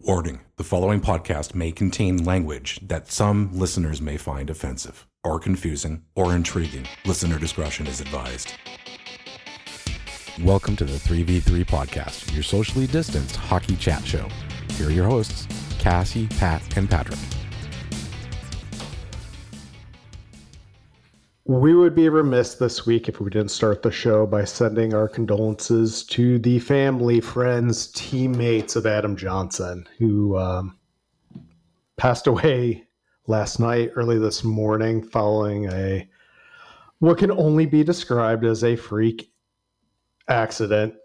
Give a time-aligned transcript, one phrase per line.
[0.00, 6.04] Warning the following podcast may contain language that some listeners may find offensive, or confusing,
[6.14, 6.86] or intriguing.
[7.04, 8.54] Listener discretion is advised.
[10.40, 14.28] Welcome to the 3v3 podcast, your socially distanced hockey chat show.
[14.74, 15.48] Here are your hosts,
[15.80, 17.18] Cassie, Pat, and Patrick.
[21.48, 25.08] We would be remiss this week if we didn't start the show by sending our
[25.08, 30.76] condolences to the family, friends, teammates of Adam Johnson, who um,
[31.96, 32.86] passed away
[33.28, 36.06] last night, early this morning, following a
[36.98, 39.32] what can only be described as a freak
[40.28, 40.96] accident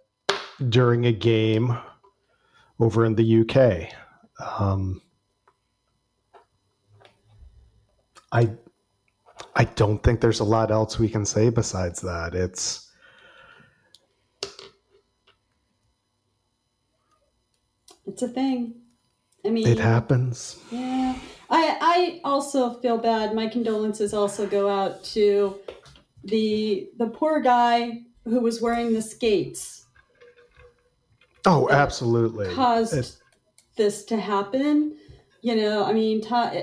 [0.67, 1.77] during a game
[2.81, 3.93] over in the UK.
[4.59, 5.01] Um,
[8.33, 8.49] I
[9.55, 12.33] I don't think there's a lot else we can say besides that.
[12.33, 12.89] It's
[18.05, 18.75] It's a thing.
[19.45, 20.59] I mean, it happens.
[20.71, 21.17] Yeah.
[21.49, 23.35] I I also feel bad.
[23.35, 25.59] My condolences also go out to
[26.23, 29.85] the the poor guy who was wearing the skates
[31.45, 32.53] Oh, absolutely.
[32.53, 33.17] caused
[33.75, 34.97] this to happen.
[35.41, 36.53] You know, I mean, ta-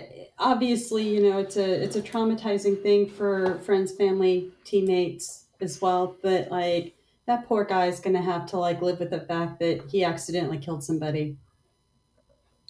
[0.40, 6.16] obviously, you know, it's a it's a traumatizing thing for friends, family, teammates as well.
[6.22, 6.94] But like
[7.26, 10.82] that poor guy's gonna have to like live with the fact that he accidentally killed
[10.82, 11.36] somebody.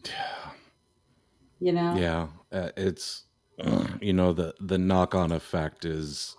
[0.04, 0.50] Yeah.
[1.60, 1.96] You know.
[1.96, 3.24] Yeah, uh, it's
[4.00, 6.36] you know the the knock on effect is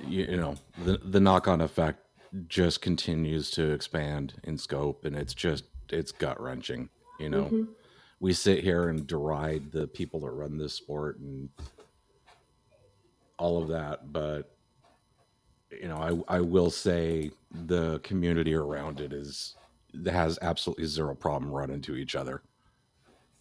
[0.00, 2.00] you, you know the the knock on effect
[2.48, 6.88] just continues to expand in scope, and it's just it's gut wrenching.
[7.18, 7.68] You know, Mhm.
[8.22, 11.48] We sit here and deride the people that run this sport and
[13.36, 14.54] all of that, but
[15.72, 17.32] you know, I I will say
[17.66, 19.56] the community around it is
[20.06, 22.42] has absolutely zero problem running to each other.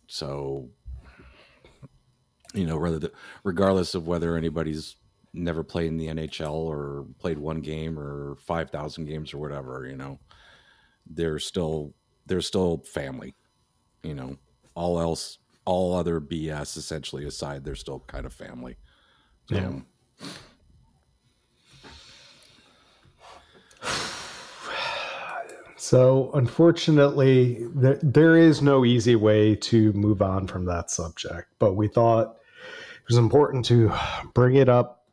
[0.07, 0.67] So,
[2.55, 3.11] you know, whether the,
[3.43, 4.95] regardless of whether anybody's
[5.33, 9.85] never played in the NHL or played one game or five thousand games or whatever,
[9.87, 10.17] you know,
[11.05, 11.93] they're still
[12.25, 13.35] they're still family.
[14.01, 14.37] You know,
[14.75, 18.77] all else, all other BS essentially aside, they're still kind of family.
[19.49, 19.79] So, Yeah.
[25.91, 31.73] So, unfortunately, there, there is no easy way to move on from that subject, but
[31.73, 32.37] we thought
[32.97, 33.91] it was important to
[34.35, 35.07] bring it up,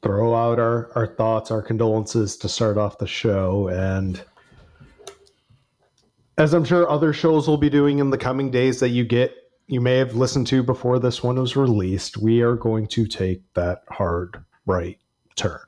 [0.00, 3.66] throw out our, our thoughts, our condolences to start off the show.
[3.66, 4.22] And
[6.38, 9.34] as I'm sure other shows will be doing in the coming days that you get,
[9.66, 13.42] you may have listened to before this one was released, we are going to take
[13.54, 14.98] that hard right
[15.36, 15.60] turn.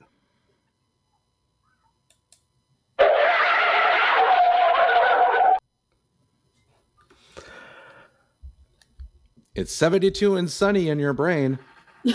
[9.57, 11.59] it's seventy two and sunny in your brain.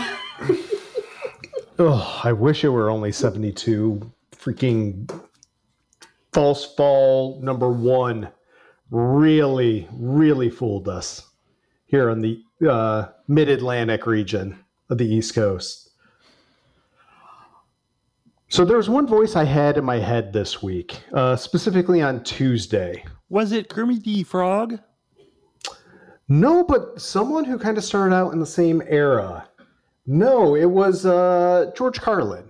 [1.77, 4.09] Oh, I wish it were only 72.
[4.31, 5.11] Freaking
[6.31, 8.29] false fall number one
[8.91, 11.27] really, really fooled us
[11.85, 15.91] here in the uh, mid Atlantic region of the East Coast.
[18.47, 22.23] So there was one voice I had in my head this week, uh, specifically on
[22.23, 23.03] Tuesday.
[23.29, 24.79] Was it Kermit the Frog?
[26.29, 29.47] No, but someone who kind of started out in the same era.
[30.07, 32.49] No, it was uh, George Carlin.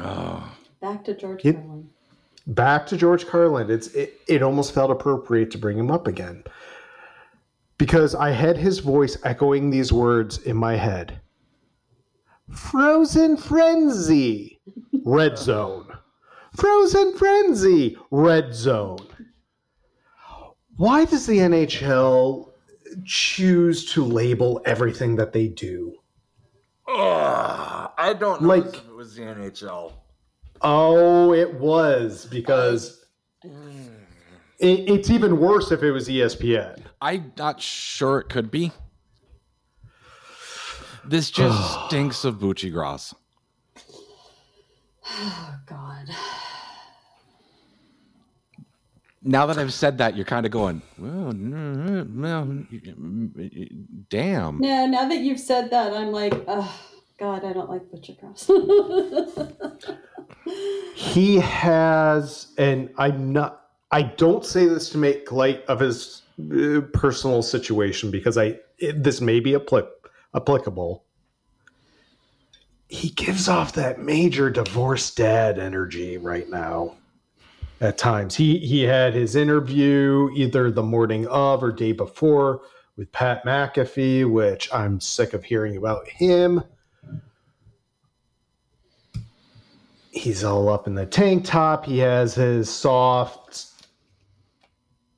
[0.00, 1.90] Oh, Back to George It- Carlin.
[2.46, 3.70] Back to George Carlin.
[3.70, 6.44] It's it, it almost felt appropriate to bring him up again.
[7.78, 11.20] Because I had his voice echoing these words in my head.
[12.50, 14.60] Frozen frenzy,
[15.04, 15.86] red zone.
[16.56, 18.98] Frozen frenzy, red zone.
[20.76, 22.50] Why does the NHL
[23.04, 25.92] choose to label everything that they do?
[26.88, 29.92] Ugh, I don't know Like- if it was the NHL.
[30.62, 33.04] Oh, it was because
[33.44, 33.50] oh.
[34.58, 36.80] it, it's even worse if it was ESPN.
[37.00, 38.72] I'm not sure it could be.
[41.04, 43.14] This just stinks of Buccigross.
[45.08, 46.08] Oh God.
[49.22, 52.44] Now that I've said that, you're kind of going, well, mm, well,
[54.08, 54.62] damn.
[54.62, 58.50] Yeah, now that you've said that, I'm like, oh God, I don't like Buccigross.
[60.94, 66.22] he has and i'm not i don't say this to make light of his
[66.52, 69.88] uh, personal situation because i it, this may be appli-
[70.34, 71.04] applicable
[72.88, 76.96] he gives off that major divorced dad energy right now
[77.80, 78.34] at times.
[78.34, 82.62] He he had his interview either the morning of or day before
[82.96, 86.62] with Pat McAfee, which I'm sick of hearing about him.
[90.16, 91.84] He's all up in the tank top.
[91.84, 93.66] He has his soft,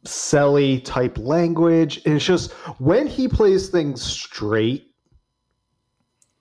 [0.04, 2.02] selly type language.
[2.04, 2.50] And it's just
[2.80, 4.90] when he plays things straight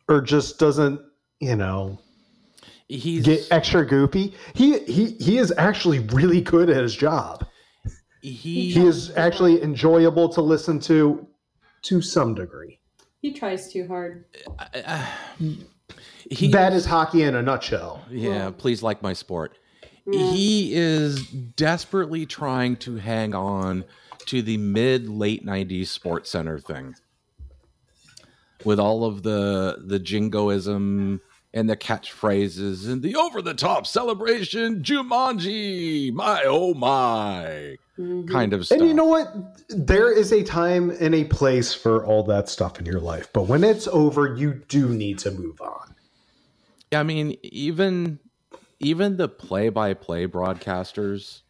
[0.09, 0.99] or just doesn't,
[1.39, 1.99] you know,
[2.87, 7.45] He's get extra goofy, he he he is actually really good at his job.
[8.21, 11.27] he, He is actually enjoyable to listen to
[11.83, 12.79] to some degree.
[13.19, 14.25] He tries too hard.
[16.29, 18.05] He that is hockey in a nutshell.
[18.09, 18.53] Yeah, hmm.
[18.57, 19.57] please like my sport.
[20.09, 23.83] He is desperately trying to hang on
[24.27, 26.95] to the mid late 90s sports center thing.
[28.63, 31.21] With all of the the jingoism
[31.53, 38.27] and the catchphrases and the over the top celebration Jumanji, my oh my mm-hmm.
[38.27, 38.79] kind of stuff.
[38.79, 39.33] And you know what?
[39.69, 43.29] There is a time and a place for all that stuff in your life.
[43.33, 45.95] But when it's over, you do need to move on.
[46.91, 48.19] I mean, even
[48.79, 51.41] even the play-by-play broadcasters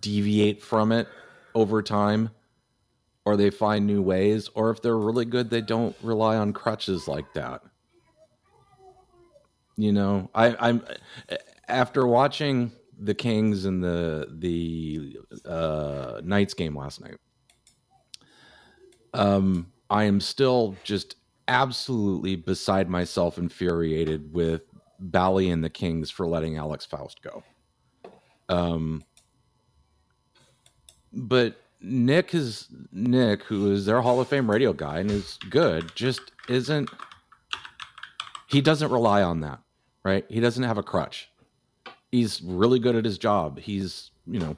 [0.00, 1.08] deviate from it
[1.54, 2.30] over time,
[3.26, 7.08] or they find new ways, or if they're really good, they don't rely on crutches
[7.08, 7.60] like that.
[9.76, 10.82] You know, I, I'm
[11.68, 17.16] after watching the Kings and the the uh, Knights game last night.
[19.12, 21.16] Um, I am still just
[21.48, 24.62] absolutely beside myself, infuriated with
[25.00, 27.42] Bally and the Kings for letting Alex Faust go.
[28.48, 29.02] Um,
[31.12, 35.94] but Nick is Nick, who is their Hall of Fame radio guy and is good,
[35.94, 36.90] just isn't.
[38.48, 39.60] He doesn't rely on that,
[40.04, 40.24] right?
[40.28, 41.30] He doesn't have a crutch.
[42.10, 43.58] He's really good at his job.
[43.58, 44.56] He's, you know,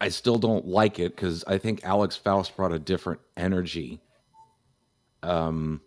[0.00, 4.00] I still don't like it because I think Alex Faust brought a different energy.
[5.22, 5.82] Um,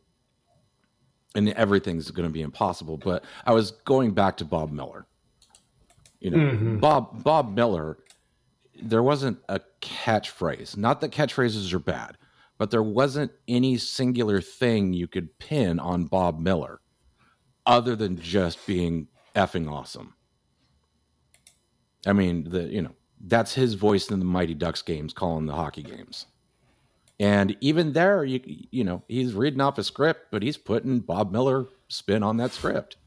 [1.36, 2.98] and everything's going to be impossible.
[2.98, 5.06] But I was going back to Bob Miller.
[6.20, 7.98] You know, Bob Bob Miller.
[8.82, 10.78] There wasn't a catchphrase.
[10.78, 12.18] Not that catchphrases are bad,
[12.58, 16.82] but there wasn't any singular thing you could pin on Bob Miller,
[17.66, 20.16] other than just being effing awesome.
[22.06, 25.54] I mean, the you know that's his voice in the Mighty Ducks games, calling the
[25.54, 26.26] hockey games.
[27.20, 31.32] And even there, you you know, he's reading off a script, but he's putting Bob
[31.32, 32.98] Miller spin on that script.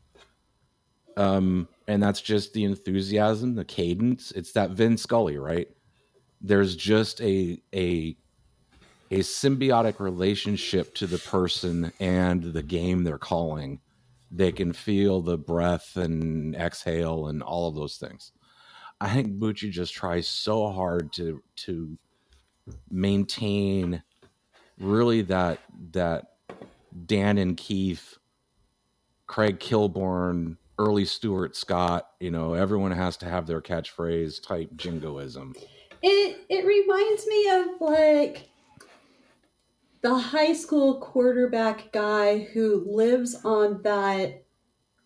[1.17, 4.33] Um, and that's just the enthusiasm, the cadence.
[4.33, 5.69] It's that Vin Scully, right?
[6.41, 8.17] There's just a a
[9.11, 13.81] a symbiotic relationship to the person and the game they're calling.
[14.31, 18.33] They can feel the breath and exhale and all of those things.
[19.01, 21.97] I think Bucci just tries so hard to to
[22.91, 24.03] maintain
[24.79, 25.61] really that
[25.93, 26.33] that
[27.07, 28.19] Dan and Keith,
[29.27, 35.55] Craig Kilborn, early Stuart Scott, you know, everyone has to have their catchphrase type jingoism.
[36.03, 38.49] It it reminds me of like
[40.03, 44.45] the high school quarterback guy who lives on that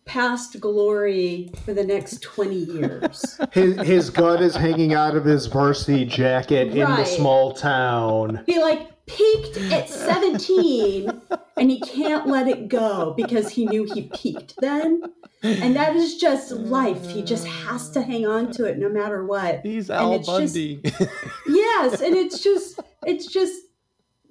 [0.05, 3.39] past glory for the next 20 years.
[3.51, 8.43] His his gut is hanging out of his varsity jacket in the small town.
[8.45, 11.21] he like peaked at 17
[11.57, 15.01] and he can't let it go because he knew he peaked then.
[15.43, 17.07] And that is just life.
[17.09, 19.61] He just has to hang on to it no matter what.
[19.63, 20.81] He's And Al just- Bundy.
[21.47, 23.59] yes and it's just it's just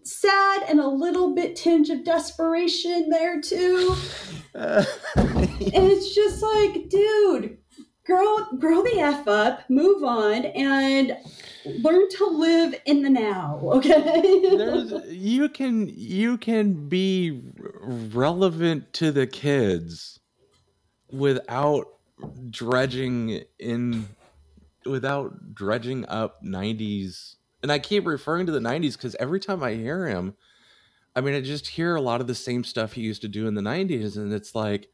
[0.02, 3.94] sad and a little bit tinge of desperation there too
[4.54, 4.86] and
[5.74, 7.58] it's just like dude
[8.06, 11.16] grow grow the f up move on and
[11.82, 15.04] learn to live in the now okay?
[15.08, 20.18] You can you can be relevant to the kids
[21.12, 21.86] without
[22.50, 24.08] dredging in
[24.86, 29.74] without dredging up 90s and i keep referring to the 90s because every time i
[29.74, 30.34] hear him
[31.14, 33.46] i mean i just hear a lot of the same stuff he used to do
[33.46, 34.88] in the 90s and it's like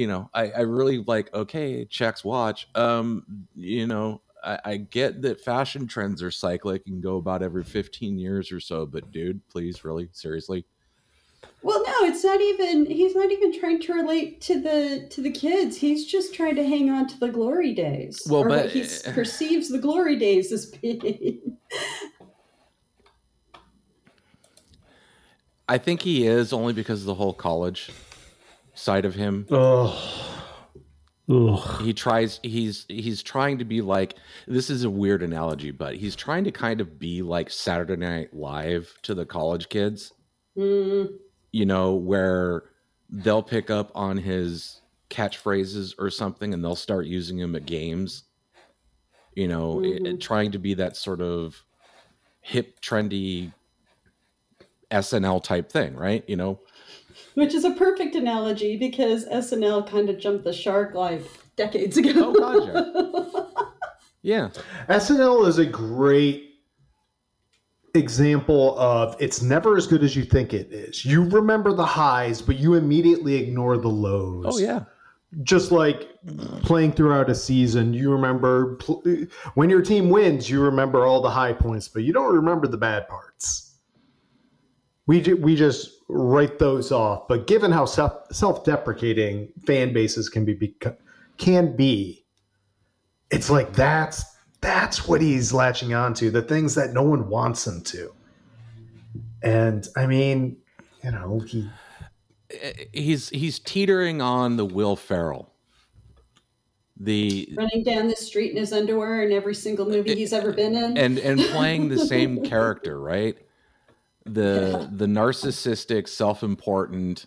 [0.00, 2.68] you know i, I really like okay checks watch.
[2.74, 7.62] Um you know I, I get that fashion trends are cyclic and go about every
[7.64, 10.08] 15 years or so but dude please really?
[10.12, 10.64] Seriously?
[11.62, 15.30] Well no it's not even he's not even trying to relate to the to the
[15.30, 15.76] kids.
[15.76, 18.80] He's just trying to hang on to the glory days Well, or but- what he
[18.82, 21.58] s- perceives the glory days as being.
[25.68, 27.90] I think he is only because of the whole college
[28.80, 29.46] side of him.
[29.50, 29.94] Oh,
[31.28, 31.82] Ugh.
[31.82, 34.16] he tries he's he's trying to be like
[34.48, 38.34] this is a weird analogy but he's trying to kind of be like saturday night
[38.34, 40.12] live to the college kids
[40.58, 41.08] Mm,
[41.52, 42.64] you know where
[43.10, 48.24] they'll pick up on his catchphrases or something and they'll start using them at games
[49.36, 50.20] you know it- Mhm.
[50.20, 51.62] trying to be that sort of
[52.40, 53.52] hip trendy
[54.90, 56.58] snl type thing right you know
[57.34, 61.22] which is a perfect analogy because SNL kind of jumped the shark like
[61.56, 62.34] decades ago.
[62.36, 63.72] Oh,
[64.22, 64.50] yeah
[64.88, 66.46] SNL is a great
[67.94, 71.04] example of it's never as good as you think it is.
[71.04, 74.44] You remember the highs, but you immediately ignore the lows.
[74.46, 74.84] oh yeah
[75.42, 76.08] Just like
[76.62, 79.02] playing throughout a season, you remember pl-
[79.54, 82.76] when your team wins, you remember all the high points, but you don't remember the
[82.76, 83.69] bad parts.
[85.10, 87.26] We ju- we just write those off.
[87.26, 90.96] But given how self self deprecating fan bases can be, beco-
[91.36, 92.24] can be,
[93.28, 94.24] it's like that's
[94.60, 98.14] that's what he's latching onto the things that no one wants him to.
[99.42, 100.58] And I mean,
[101.02, 101.68] you know, he
[102.52, 105.52] eh, he's he's teetering on the Will Ferrell.
[106.96, 110.52] The Running down the street in his underwear in every single movie eh, he's ever
[110.52, 110.96] been in.
[110.96, 113.36] and and playing the same character, right?
[114.32, 117.26] The the narcissistic, self-important,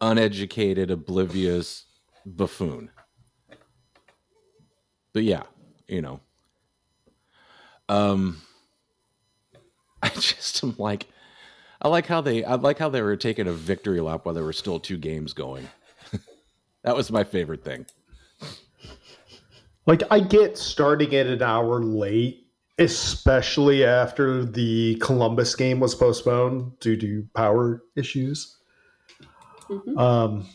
[0.00, 1.84] uneducated, oblivious
[2.24, 2.90] buffoon.
[5.12, 5.42] But yeah,
[5.88, 6.20] you know.
[7.88, 8.40] Um
[10.02, 11.06] I just am like
[11.80, 14.44] I like how they I like how they were taking a victory lap while there
[14.44, 15.68] were still two games going.
[16.82, 17.86] that was my favorite thing.
[19.84, 22.41] Like I get starting it an hour late,
[22.82, 28.58] especially after the Columbus game was postponed due to power issues.
[29.68, 29.98] Mhm.
[29.98, 30.46] Um,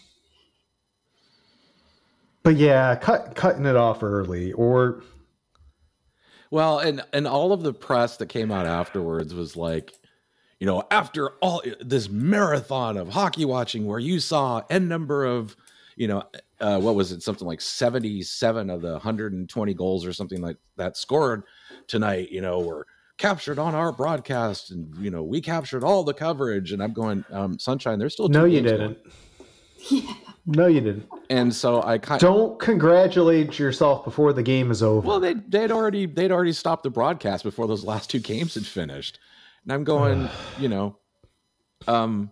[2.43, 5.03] but yeah, cut cutting it off early or
[6.51, 9.93] Well, and and all of the press that came out afterwards was like,
[10.59, 15.55] you know, after all this marathon of hockey watching where you saw n number of,
[15.97, 16.23] you know,
[16.61, 20.57] uh, what was it, something like seventy seven of the 120 goals or something like
[20.77, 21.43] that scored
[21.87, 22.85] tonight, you know, were
[23.17, 27.25] captured on our broadcast, and you know, we captured all the coverage, and I'm going,
[27.31, 28.97] um, sunshine, there's still two no, you didn't.
[29.89, 30.13] yeah.
[30.49, 31.07] No, you didn't.
[31.29, 35.05] and so I kind Don't congratulate yourself before the game is over.
[35.05, 38.65] Well, they they'd already they'd already stopped the broadcast before those last two games had
[38.65, 39.19] finished,
[39.63, 40.95] and I'm going, you know,
[41.87, 42.31] um,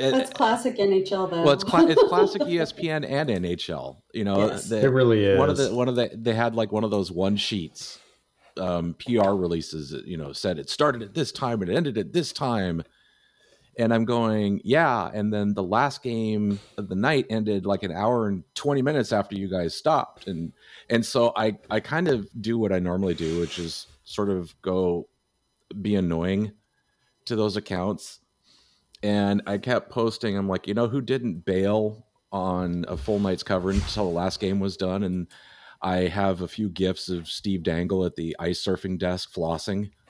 [0.00, 1.42] it- That's classic NHL though.
[1.42, 3.98] well, it's cla- it's classic ESPN and NHL.
[4.14, 4.68] You know, Yes.
[4.68, 5.38] the- it really is.
[5.38, 7.98] one of the one of the they had like one of those one sheets
[8.58, 12.12] um PR releases you know said it started at this time and it ended at
[12.12, 12.82] this time
[13.78, 17.92] and I'm going yeah and then the last game of the night ended like an
[17.92, 20.52] hour and 20 minutes after you guys stopped and
[20.90, 24.52] and so I I kind of do what I normally do which is sort of
[24.62, 25.08] go
[25.80, 26.50] be annoying
[27.26, 28.18] to those accounts
[29.02, 33.42] and I kept posting I'm like you know who didn't bail on a full night's
[33.42, 35.26] coverage until the last game was done and
[35.82, 39.90] I have a few gifs of Steve Dangle at the ice surfing desk flossing.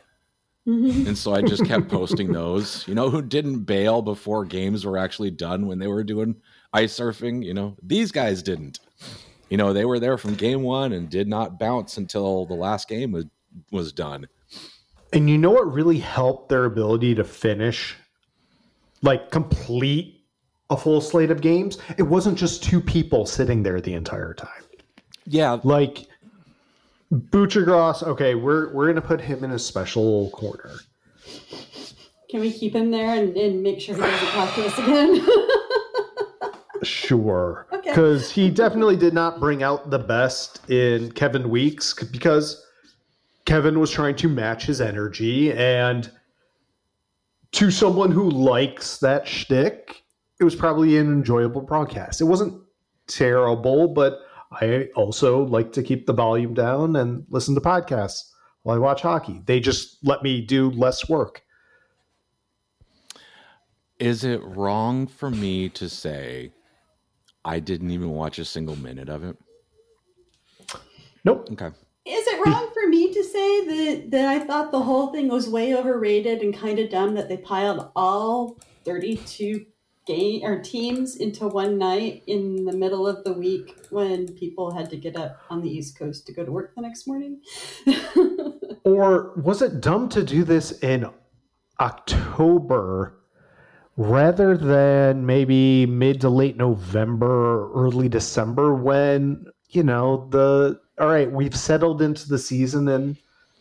[0.67, 2.87] And so I just kept posting those.
[2.87, 6.37] You know who didn't bail before games were actually done when they were doing
[6.73, 7.43] ice surfing?
[7.43, 8.79] You know, these guys didn't.
[9.49, 12.89] You know, they were there from game one and did not bounce until the last
[12.89, 13.25] game was
[13.73, 14.29] was done.
[15.13, 17.97] And you know what really helped their ability to finish,
[19.03, 20.25] like complete
[20.71, 21.79] a full slate of games?
[21.99, 24.63] It wasn't just two people sitting there the entire time.
[25.27, 26.09] Yeah, Like
[27.13, 30.77] Buccigross, okay, we're we're gonna put him in a special corner.
[32.31, 35.27] Can we keep him there and, and make sure he doesn't talk to us again?
[36.83, 37.67] Sure.
[37.73, 37.91] Okay.
[37.91, 42.65] Because he definitely did not bring out the best in Kevin Weeks because
[43.45, 45.53] Kevin was trying to match his energy.
[45.53, 46.11] And
[47.53, 50.03] to someone who likes that shtick,
[50.39, 52.21] it was probably an enjoyable broadcast.
[52.21, 52.63] It wasn't
[53.07, 54.21] terrible, but
[54.53, 58.31] I also like to keep the volume down and listen to podcasts
[58.63, 59.43] while I watch hockey.
[59.47, 61.43] They just let me do less work.
[64.01, 66.51] is it wrong for me to say
[67.45, 69.37] I didn't even watch a single minute of it?
[71.25, 71.49] Nope.
[71.53, 71.71] Okay.
[72.11, 75.49] Is it wrong for me to say that, that I thought the whole thing was
[75.49, 79.67] way overrated and kind of dumb that they piled all 32
[80.07, 84.91] game or teams into one night in the middle of the week when people had
[84.91, 87.41] to get up on the East Coast to go to work the next morning?
[88.85, 91.07] Or was it dumb to do this in
[91.79, 93.19] October
[93.97, 101.31] rather than maybe mid to late November early December when, you know, the all right,
[101.31, 103.17] we've settled into the season and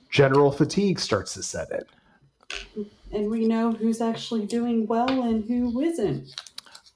[0.10, 2.86] general fatigue starts to set in.
[3.13, 6.36] And we know who's actually doing well and who isn't.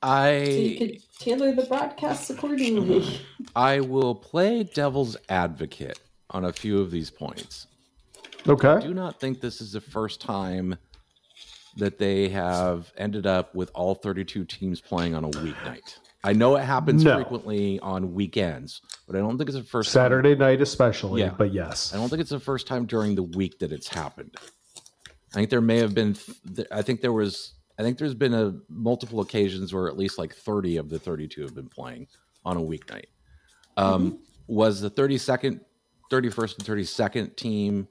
[0.02, 3.22] I So you I could tailor the broadcasts accordingly.
[3.56, 7.68] I will play devil's advocate on a few of these points.
[8.46, 8.68] Okay.
[8.68, 10.78] I do not think this is the first time
[11.78, 15.98] that they have ended up with all 32 teams playing on a weeknight.
[16.24, 17.16] I know it happens No.
[17.16, 20.04] frequently on weekends, but I don't think it's the first time.
[20.04, 21.34] Saturday night especially, Yeah.
[21.38, 21.94] but yes.
[21.94, 24.34] I don't think it's the first time during the week that it's happened.
[25.32, 26.14] I think there may have been.
[26.56, 27.54] th- I think there was.
[27.78, 31.42] I think there's been a multiple occasions where at least like 30 of the 32
[31.42, 32.08] have been playing
[32.46, 33.06] on a weeknight.
[33.78, 35.60] Um, Was the 32nd,
[36.12, 37.88] 31st, and 32nd team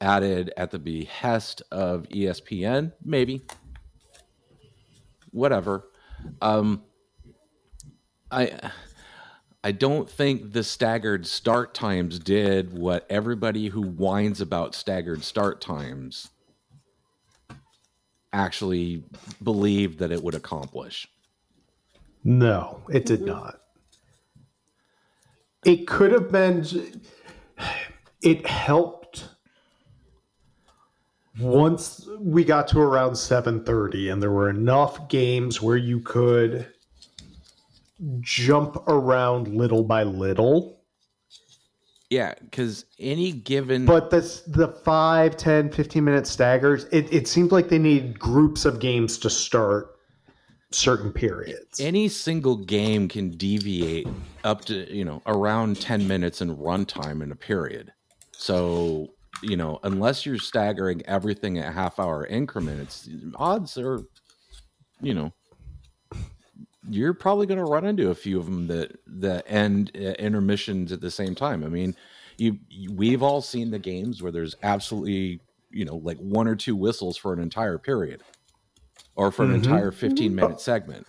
[0.00, 2.92] added at the behest of ESPN?
[3.04, 3.44] Maybe.
[5.32, 5.88] Whatever.
[6.40, 6.82] Um,
[8.34, 8.70] I.
[9.66, 15.62] I don't think the staggered start times did what everybody who whines about staggered start
[15.62, 16.28] times
[18.30, 19.04] actually
[19.42, 21.08] believed that it would accomplish.
[22.24, 23.28] No, it did mm-hmm.
[23.28, 23.60] not.
[25.64, 26.66] It could have been.
[28.20, 29.28] It helped
[31.40, 36.66] once we got to around seven thirty, and there were enough games where you could
[38.20, 40.80] jump around little by little.
[42.10, 47.50] Yeah, because any given But this the 5, 10, 15 minute staggers, it, it seemed
[47.50, 49.94] like they need groups of games to start
[50.70, 51.78] certain periods.
[51.80, 54.08] any single game can deviate
[54.42, 57.92] up to you know around 10 minutes in runtime in a period
[58.32, 59.06] so
[59.40, 64.00] you know unless you're staggering everything at half hour increments odds are
[65.00, 65.32] you know
[66.88, 70.92] you're probably going to run into a few of them that that end uh, intermissions
[70.92, 71.94] at the same time i mean
[72.36, 76.56] you, you we've all seen the games where there's absolutely you know like one or
[76.56, 78.22] two whistles for an entire period
[79.14, 79.64] or for an Mhm.
[79.64, 81.06] entire 15 minute segment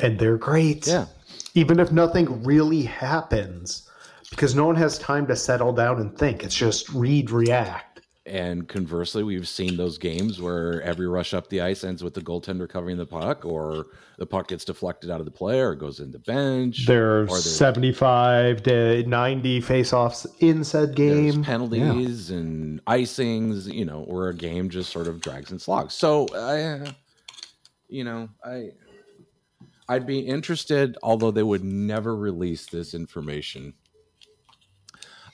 [0.00, 0.86] and they're great.
[0.86, 1.06] yeah
[1.54, 3.88] even if nothing really happens,
[4.30, 6.44] because no one has time to settle down and think.
[6.44, 7.87] It's just read, react.
[8.28, 12.20] And conversely, we've seen those games where every rush up the ice ends with the
[12.20, 13.86] goaltender covering the puck, or
[14.18, 16.86] the puck gets deflected out of the play, or goes in the bench.
[16.86, 21.42] There's or there's, 75 to 90 face-offs in said there's game.
[21.42, 25.94] penalties and icings, you know, or a game just sort of drags and slogs.
[25.94, 26.92] So, I,
[27.88, 28.72] you know, I,
[29.88, 33.72] I'd be interested, although they would never release this information.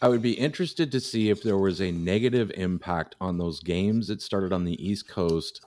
[0.03, 4.09] I would be interested to see if there was a negative impact on those games
[4.09, 5.65] that started on the East Coast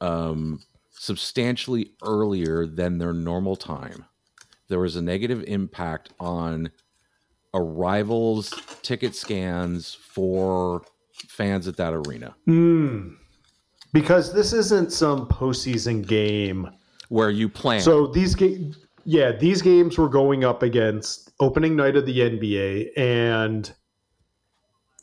[0.00, 4.04] um, substantially earlier than their normal time.
[4.68, 6.70] There was a negative impact on
[7.52, 10.82] arrivals, ticket scans for
[11.28, 13.14] fans at that arena, Hmm.
[13.92, 16.70] Because this isn't some postseason game.
[17.08, 17.80] where you plan.
[17.80, 18.70] So these ga-
[19.04, 23.72] yeah, these games were going up against opening night of the NBA and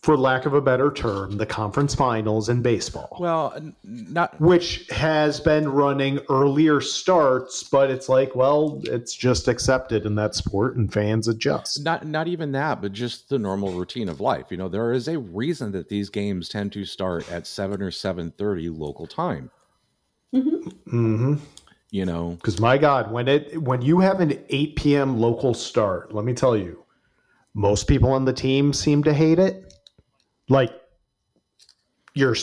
[0.03, 3.17] for lack of a better term, the conference finals in baseball.
[3.19, 10.05] well, not which has been running earlier starts, but it's like, well, it's just accepted
[10.05, 11.83] in that sport and fans adjust.
[11.83, 15.07] not not even that but just the normal routine of life you know there is
[15.07, 19.49] a reason that these games tend to start at 7 or 7.30 local time
[20.33, 21.35] Mm-hmm.
[21.91, 25.19] You know Because my God, when it when you have an 8 p.m.
[25.19, 26.83] local start, let me tell you,
[27.53, 29.73] most people on the team seem to hate it.
[30.49, 30.71] Like
[32.13, 32.35] your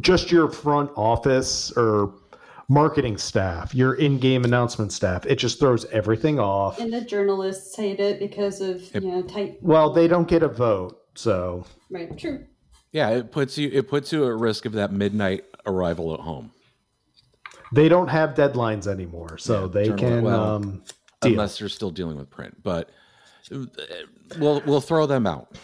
[0.00, 2.14] just your front office or
[2.68, 6.78] marketing staff, your in-game announcement staff, it just throws everything off.
[6.80, 9.58] and the journalists hate it because of you know tight.
[9.62, 12.16] Well, they don't get a vote, so Right.
[12.18, 12.44] True.
[12.92, 16.52] yeah it puts you it puts you at risk of that midnight arrival at home
[17.72, 20.82] they don't have deadlines anymore, so Yeah, they can well, um,
[21.22, 22.90] unless they're still dealing with print but
[23.52, 23.64] uh,
[24.38, 25.56] we'll we'll throw them out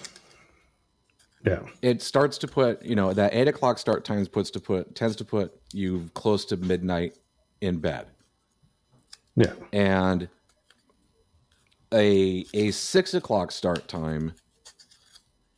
[1.45, 1.61] yeah.
[1.83, 5.15] it starts to put you know that eight o'clock start times puts to put tends
[5.17, 7.19] to put you close to midnight
[7.61, 8.07] in bed
[9.37, 9.53] Yeah.
[9.73, 10.29] and
[11.93, 14.33] a a six o'clock start time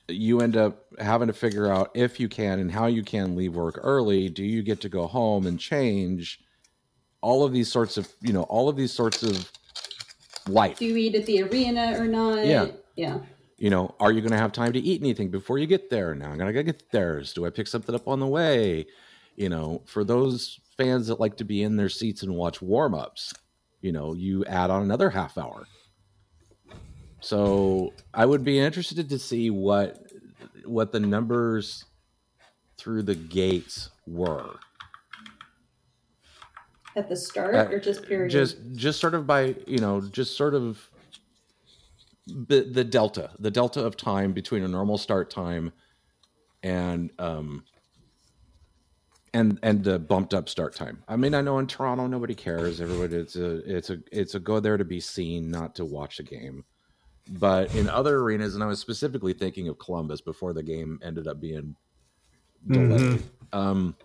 [0.08, 3.54] you end up having to figure out if you can and how you can leave
[3.54, 6.40] work early do you get to go home and change
[7.20, 9.50] all of these sorts of you know all of these sorts of
[10.48, 12.44] life Do you eat at the arena or not?
[12.44, 12.68] Yeah.
[12.96, 13.18] Yeah.
[13.56, 16.14] you know are you going to have time to eat anything before you get there
[16.14, 18.86] now i'm going to get theirs do i pick something up on the way
[19.36, 22.94] you know, for those fans that like to be in their seats and watch warm
[22.94, 23.32] ups,
[23.80, 25.66] you know, you add on another half hour.
[27.20, 30.03] So I would be interested to see what
[30.66, 31.84] what the numbers
[32.76, 34.56] through the gates were.
[36.96, 38.30] At the start Uh, or just period?
[38.30, 40.90] Just just sort of by you know just sort of
[42.26, 45.72] the the delta the delta of time between a normal start time
[46.62, 47.64] and um
[49.34, 51.02] and and the bumped up start time.
[51.08, 52.80] I mean, I know in Toronto nobody cares.
[52.80, 56.20] Everybody, it's a it's a it's a go there to be seen, not to watch
[56.20, 56.64] a game.
[57.30, 61.26] But in other arenas, and I was specifically thinking of Columbus before the game ended
[61.26, 61.74] up being
[62.68, 63.22] delayed.
[63.52, 63.96] Um,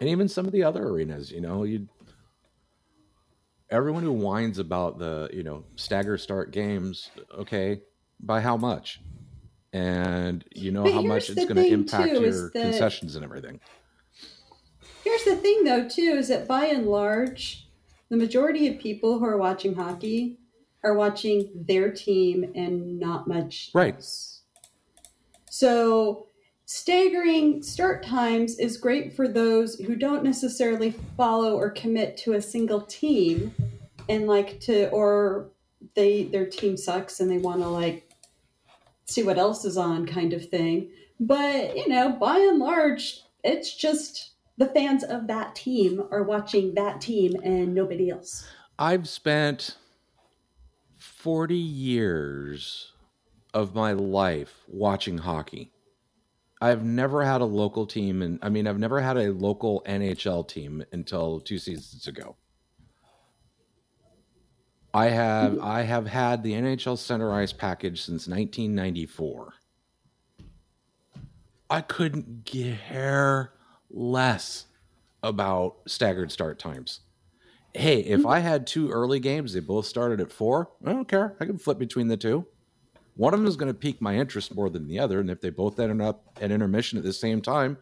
[0.00, 1.88] and even some of the other arenas, you know, you
[3.70, 7.80] everyone who whines about the you know stagger start games, okay,
[8.20, 9.00] by how much?
[9.72, 13.24] And you know But how much it's going to impact too, your that- concessions and
[13.24, 13.60] everything.
[15.04, 17.68] Here's the thing, though, too, is that by and large,
[18.08, 20.38] the majority of people who are watching hockey
[20.86, 23.94] are watching their team and not much Right.
[23.94, 24.40] else.
[25.50, 26.26] So,
[26.66, 32.42] staggering start times is great for those who don't necessarily follow or commit to a
[32.42, 33.52] single team
[34.08, 35.50] and like to, or
[35.94, 38.08] they their team sucks and they want to like
[39.06, 40.90] see what else is on kind of thing.
[41.18, 46.74] But, you know, by and large, it's just the fans of that team are watching
[46.74, 48.46] that team and nobody else.
[48.78, 49.76] I've spent
[51.26, 52.92] 40 years
[53.52, 55.72] of my life watching hockey.
[56.60, 60.46] I've never had a local team, and I mean, I've never had a local NHL
[60.46, 62.36] team until two seasons ago.
[64.94, 69.52] I have I have had the NHL Center Ice package since 1994.
[71.68, 73.52] I couldn't care
[73.90, 74.66] less
[75.24, 77.00] about staggered start times
[77.76, 81.36] hey, if I had two early games, they both started at four, I don't care.
[81.40, 82.46] I can flip between the two.
[83.16, 85.20] One of them is going to pique my interest more than the other.
[85.20, 87.78] And if they both end up at intermission at the same time,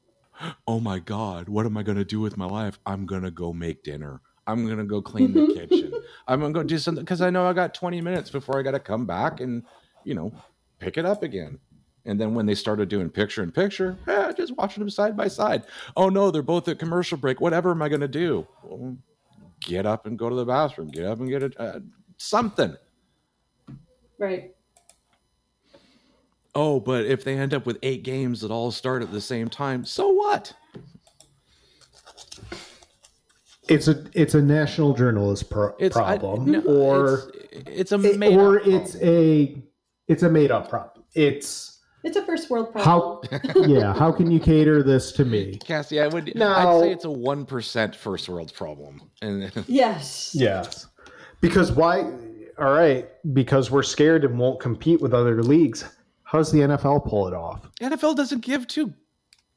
[0.66, 2.78] oh my God, what am I going to do with my life?
[2.86, 4.20] I'm going to go make dinner.
[4.46, 5.92] I'm going to go clean the kitchen.
[6.28, 8.62] I'm going to go do something because I know I got 20 minutes before I
[8.62, 9.64] got to come back and,
[10.04, 10.32] you know,
[10.78, 11.58] pick it up again.
[12.04, 15.26] And then when they started doing picture in picture, eh, just watching them side by
[15.26, 15.64] side.
[15.96, 17.40] Oh no, they're both at commercial break.
[17.40, 18.46] Whatever am I going to do?
[18.62, 18.96] Well,
[19.60, 20.88] get up and go to the bathroom.
[20.88, 21.54] Get up and get it.
[21.58, 21.80] Uh,
[22.18, 22.76] something.
[24.18, 24.52] Right.
[26.54, 29.48] Oh, but if they end up with eight games that all start at the same
[29.48, 30.54] time, so what?
[33.68, 38.00] It's a it's a national journalist pro- It's I- problem, no, or it's, it's a
[38.00, 39.08] it- made or up it's problem.
[39.12, 39.62] a
[40.08, 41.04] it's a made up problem.
[41.14, 41.75] It's
[42.06, 43.20] It's a first world problem.
[43.32, 43.92] how yeah.
[43.92, 45.58] How can you cater this to me?
[45.66, 46.00] Cassie.
[46.00, 46.34] I would.
[46.36, 50.30] Now- I'd say it's a one percent first world problem, and Yes.
[50.32, 50.86] Yes,
[51.40, 52.12] because why?
[52.58, 55.84] All right, because we're scared and won't compete with other leagues.
[56.22, 57.68] How's the NFL pull it off?
[57.82, 58.94] NFL doesn't give two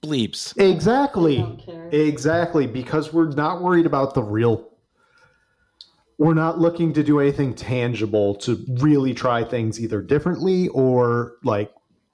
[0.01, 0.57] bleeps.
[0.57, 1.37] Exactly.
[1.37, 1.89] I don't care.
[1.91, 4.67] Exactly, because we're not worried about the real.
[6.17, 11.71] We're not looking to do anything tangible to really try things either differently or like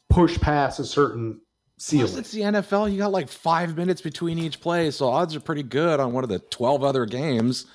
[0.10, 1.42] push past a certain
[1.78, 2.18] Plus, ceiling.
[2.18, 2.92] it's the NFL.
[2.92, 6.24] You got like five minutes between each play, so odds are pretty good on one
[6.24, 7.66] of the twelve other games.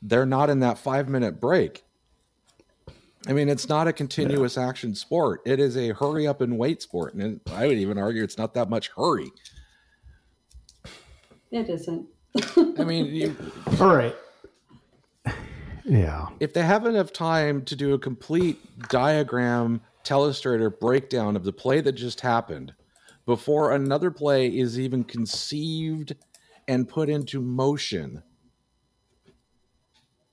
[0.00, 1.84] They're not in that five minute break.
[3.28, 5.42] I mean, it's not a continuous action sport.
[5.46, 8.38] It is a hurry up and wait sport, and it, I would even argue it's
[8.38, 9.30] not that much hurry.
[11.52, 12.06] It isn't.
[12.78, 13.36] I mean, you,
[13.80, 14.14] All right.
[15.84, 16.28] Yeah.
[16.40, 21.80] if they have enough time to do a complete diagram telestrator breakdown of the play
[21.80, 22.72] that just happened
[23.26, 26.14] before another play is even conceived
[26.68, 28.22] and put into motion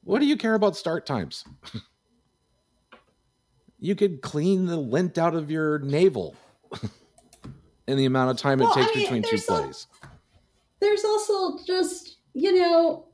[0.04, 1.44] what do you care about start times
[3.80, 6.36] you could clean the lint out of your navel
[7.88, 9.88] in the amount of time Well, it I takes mean, between two there's some- plays
[10.80, 13.06] There's also just, you know,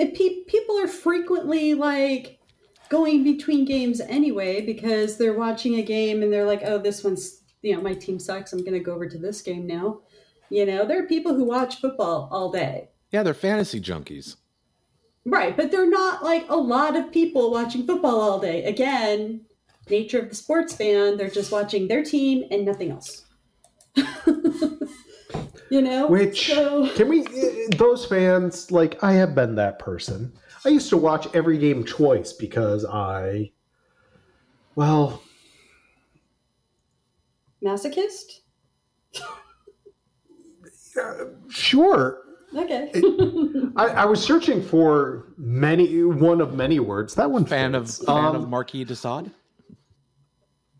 [0.00, 2.38] it, pe- people are frequently like
[2.88, 7.42] going between games anyway because they're watching a game and they're like, oh, this one's,
[7.62, 8.52] you know, my team sucks.
[8.52, 10.00] I'm going to go over to this game now.
[10.48, 12.88] You know, there are people who watch football all day.
[13.12, 14.36] yeah they're fantasy junkies
[15.26, 18.64] Right, but they're not like a lot of people watching football all day.
[18.64, 19.42] Again,
[19.90, 23.26] nature of the sports fan, they're just watching their team and nothing else.
[25.70, 26.06] you know?
[26.08, 27.24] Which So, can we?
[27.76, 30.32] Those fans, like I have been that person.
[30.64, 33.50] I used to watch every game twice because I,
[34.74, 35.22] well,
[37.64, 38.40] masochist?
[41.48, 42.18] Sure.
[42.54, 42.90] Okay.
[43.76, 47.14] I, I was searching for many one of many words.
[47.14, 49.30] That one Fan of fan Um, of Marquis de Sade?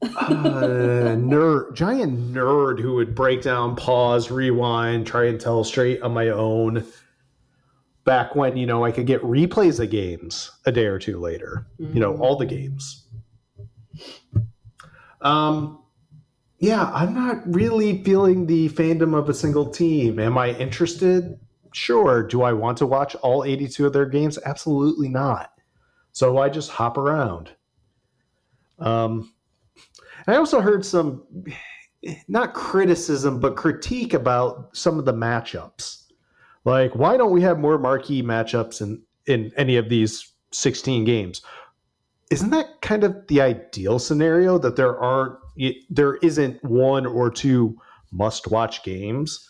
[0.02, 6.28] Uh, nerd, giant nerd who would break down, pause, rewind, try and telestrate on my
[6.28, 6.84] own.
[8.04, 11.66] Back when you know I could get replays of games a day or two later,
[11.78, 13.06] you know all the games.
[15.20, 15.80] Um,
[16.58, 20.18] yeah, I'm not really feeling the fandom of a single team.
[20.18, 21.38] Am I interested?
[21.72, 22.22] Sure.
[22.22, 24.38] Do I want to watch all 82 of their games?
[24.44, 25.52] Absolutely not.
[26.12, 27.50] So I just hop around.
[28.78, 29.32] Um,
[30.26, 31.24] I also heard some,
[32.28, 36.04] not criticism, but critique about some of the matchups.
[36.64, 41.42] Like, why don't we have more marquee matchups in, in any of these 16 games?
[42.30, 45.36] Isn't that kind of the ideal scenario that there aren't,
[45.88, 47.76] there isn't one or two
[48.12, 49.48] must watch games?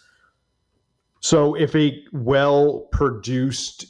[1.21, 3.85] So if a well produced,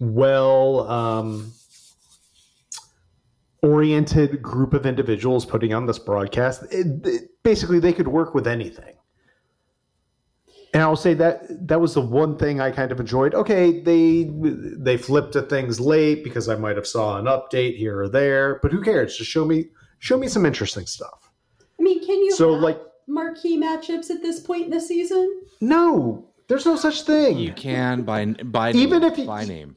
[0.00, 1.52] well um,
[3.62, 8.46] oriented group of individuals putting on this broadcast, it, it- basically they could work with
[8.46, 8.94] anything.
[10.72, 13.34] And I'll say that that was the one thing I kind of enjoyed.
[13.34, 17.98] Okay, they they flipped to things late because I might have saw an update here
[18.00, 19.16] or there, but who cares?
[19.16, 19.64] Just show me
[19.98, 21.32] show me some interesting stuff.
[21.78, 25.42] I mean, can you So have like marquee matchups at this point in the season?
[25.60, 27.38] no, there's no such thing.
[27.38, 29.76] You can by by Even name, if you- by name.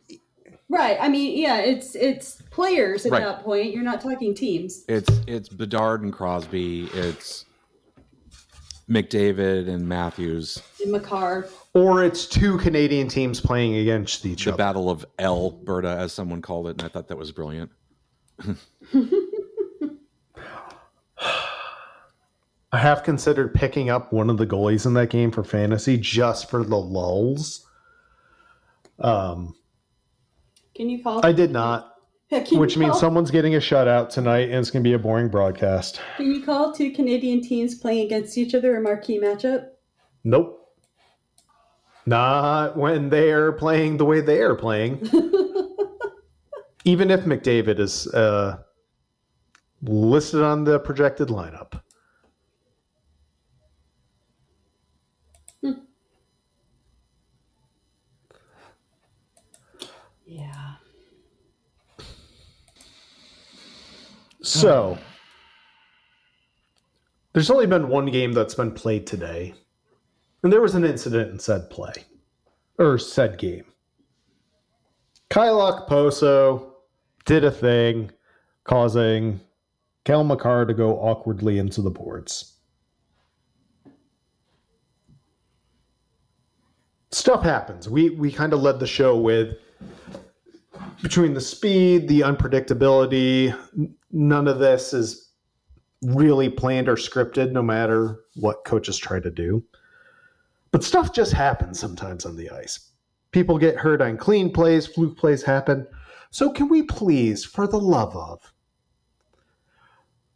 [0.74, 0.98] Right.
[1.00, 3.22] I mean, yeah, it's it's players at Right.
[3.24, 3.72] that point.
[3.74, 4.84] You're not talking teams.
[4.88, 6.90] It's it's Bedard and Crosby.
[6.94, 7.46] It's
[8.90, 10.62] McDavid and Matthews.
[10.84, 11.48] In Makar.
[11.76, 14.58] or it's two Canadian teams playing against each The other.
[14.58, 17.70] The Battle of Alberta, as someone called it, and I thought that was brilliant.
[22.72, 26.50] I have considered picking up one of the goalies in that game for fantasy just
[26.50, 27.68] for the lulls.
[29.00, 29.54] Um,
[30.76, 31.26] Can you call?
[31.26, 31.96] I did not,
[32.52, 35.30] which means call- someone's getting a shutout tonight, and it's going to be a boring
[35.30, 36.02] broadcast.
[36.18, 39.68] Can you call two Canadian teams playing against each other a marquee matchup?
[40.24, 40.60] Nope.
[42.06, 45.02] Not when they're playing the way they are playing.
[46.86, 48.58] Even if McDavid is uh,
[49.84, 51.82] listed on the projected lineup.
[55.62, 55.74] Yeah.
[64.44, 64.98] So,
[67.32, 69.54] there's only been one game that's been played today,
[70.44, 71.94] and there was an incident in said play
[72.78, 73.64] or said game.
[75.30, 76.74] Kyle Okposo
[77.24, 78.12] did a thing
[78.66, 79.40] causing
[80.04, 82.58] Cale Makar to go awkwardly into the boards.
[87.12, 87.88] Stuff happens.
[87.88, 89.56] We we kind of led the show with
[91.02, 93.58] between the speed, the unpredictability,
[94.12, 95.32] none of this is
[96.02, 99.64] really planned or scripted, no matter what coaches try to do.
[100.72, 102.92] But stuff just happens sometimes on the ice.
[103.32, 105.88] People get hurt on clean plays, fluke plays happen.
[106.32, 108.54] So, can we please, for the love of,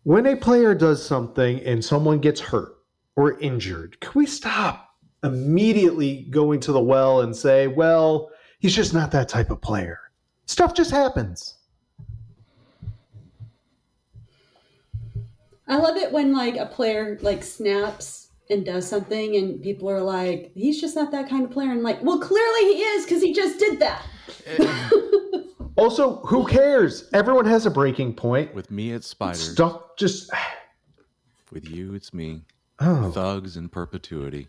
[0.04, 2.78] when a player does something and someone gets hurt
[3.16, 4.92] or injured, can we stop
[5.24, 8.30] immediately going to the well and say, well,
[8.60, 10.00] he's just not that type of player?
[10.48, 11.56] Stuff just happens.
[15.68, 20.02] I love it when like a player like snaps and does something and people are
[20.02, 21.72] like, he's just not that kind of player.
[21.72, 24.06] And like, well, clearly he is because he just did that.
[25.78, 27.08] Also, who cares?
[27.14, 28.54] Everyone has a breaking point.
[28.56, 29.52] With me, it's spiders.
[29.52, 30.32] Stuff just.
[31.52, 32.42] With you, it's me.
[32.80, 34.48] Oh, Thugs in perpetuity.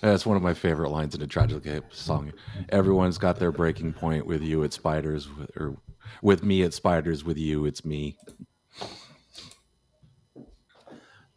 [0.00, 2.32] That's one of my favorite lines in a Tragic Hip song.
[2.68, 4.26] Everyone's got their breaking point.
[4.26, 5.28] With you, it's spiders.
[5.34, 5.76] With, or
[6.22, 7.24] with me, it's spiders.
[7.24, 8.16] With you, it's me.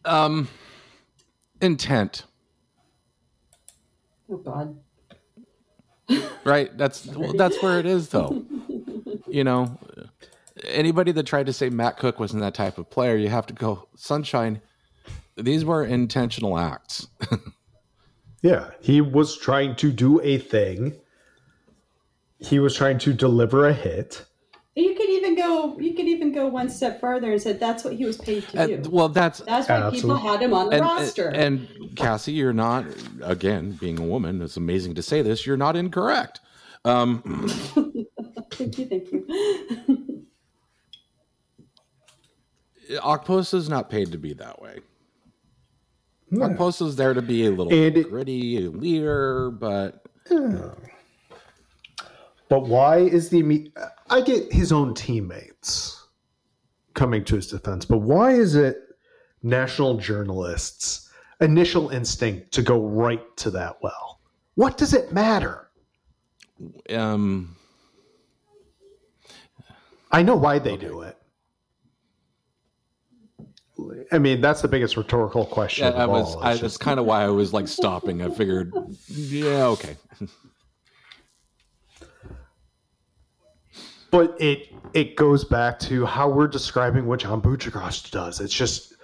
[0.04, 0.48] Um,
[1.60, 2.24] intent.
[4.30, 4.78] Oh God.
[6.44, 8.44] right that's well, that's where it is though
[9.28, 9.78] you know
[10.64, 13.54] anybody that tried to say matt cooke wasn't that type of player you have to
[13.54, 14.60] go sunshine
[15.36, 17.06] these were intentional acts
[18.42, 18.70] yeah.
[18.80, 20.96] He was trying to do a thing.
[22.38, 24.24] He was trying to deliver a hit.
[24.76, 25.78] You could even go.
[25.78, 28.66] You could even go one step further and said that's what he was paid to
[28.66, 28.74] do.
[28.74, 31.28] And- well that's that's why people had him on the and, roster.
[31.28, 32.86] and cassie you're not
[33.22, 36.40] again being a woman it's amazing to say this you're not incorrect
[36.84, 37.20] um
[38.52, 39.26] thank you, thank you.
[42.98, 44.78] Okposo is not paid to be that way
[46.32, 50.04] Okposo's there to be a little it- gritty a leader, but
[52.48, 53.72] But why is the
[54.08, 56.04] I get his own teammates
[56.94, 58.76] coming to his defense, but why is it
[59.42, 61.08] national journalists'
[61.40, 64.20] initial instinct to go right to that well?
[64.56, 65.68] What does it matter?
[66.90, 67.56] um,
[70.12, 71.16] I know why they do it.
[74.12, 75.92] I mean, that's the biggest rhetorical question.
[75.92, 76.36] yeah, I was.
[76.40, 78.22] I, that's kind of why I was like stopping.
[78.22, 78.72] I figured,
[79.08, 79.96] yeah, okay.
[84.10, 88.40] but it it goes back to how we're describing what John Buccigross does.
[88.40, 88.94] It's just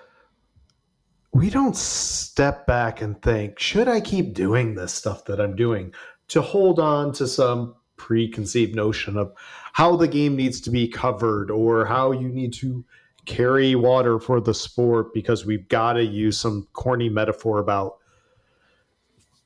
[1.33, 5.93] we don't step back and think, should I keep doing this stuff that I'm doing
[6.29, 9.33] to hold on to some preconceived notion of
[9.73, 12.85] how the game needs to be covered or how you need to
[13.27, 17.99] carry water for the sport because we've got to use some corny metaphor about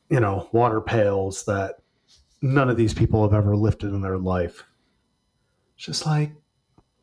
[0.08, 1.76] you know water pails that
[2.42, 4.64] none of these people have ever lifted in their life
[5.76, 6.32] just like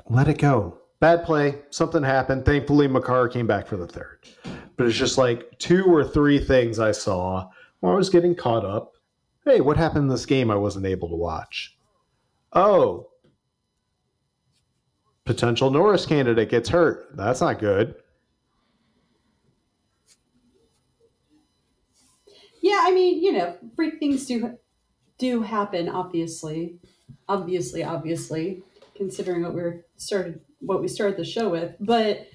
[0.09, 0.77] let it go.
[0.99, 2.45] Bad play, something happened.
[2.45, 4.19] Thankfully, Makar came back for the third.
[4.75, 8.65] But it's just like two or three things I saw where I was getting caught
[8.65, 8.93] up.
[9.45, 11.77] Hey, what happened in this game I wasn't able to watch?
[12.53, 13.09] Oh,
[15.27, 17.09] potential Norris candidate gets hurt.
[17.15, 17.95] That's not good.
[22.61, 24.57] Yeah, I mean, you know, freak things do
[25.19, 25.89] do happen.
[25.89, 26.79] Obviously,
[27.29, 28.63] obviously, obviously,
[28.95, 31.75] considering what we are started, what we started the show with.
[31.79, 32.27] But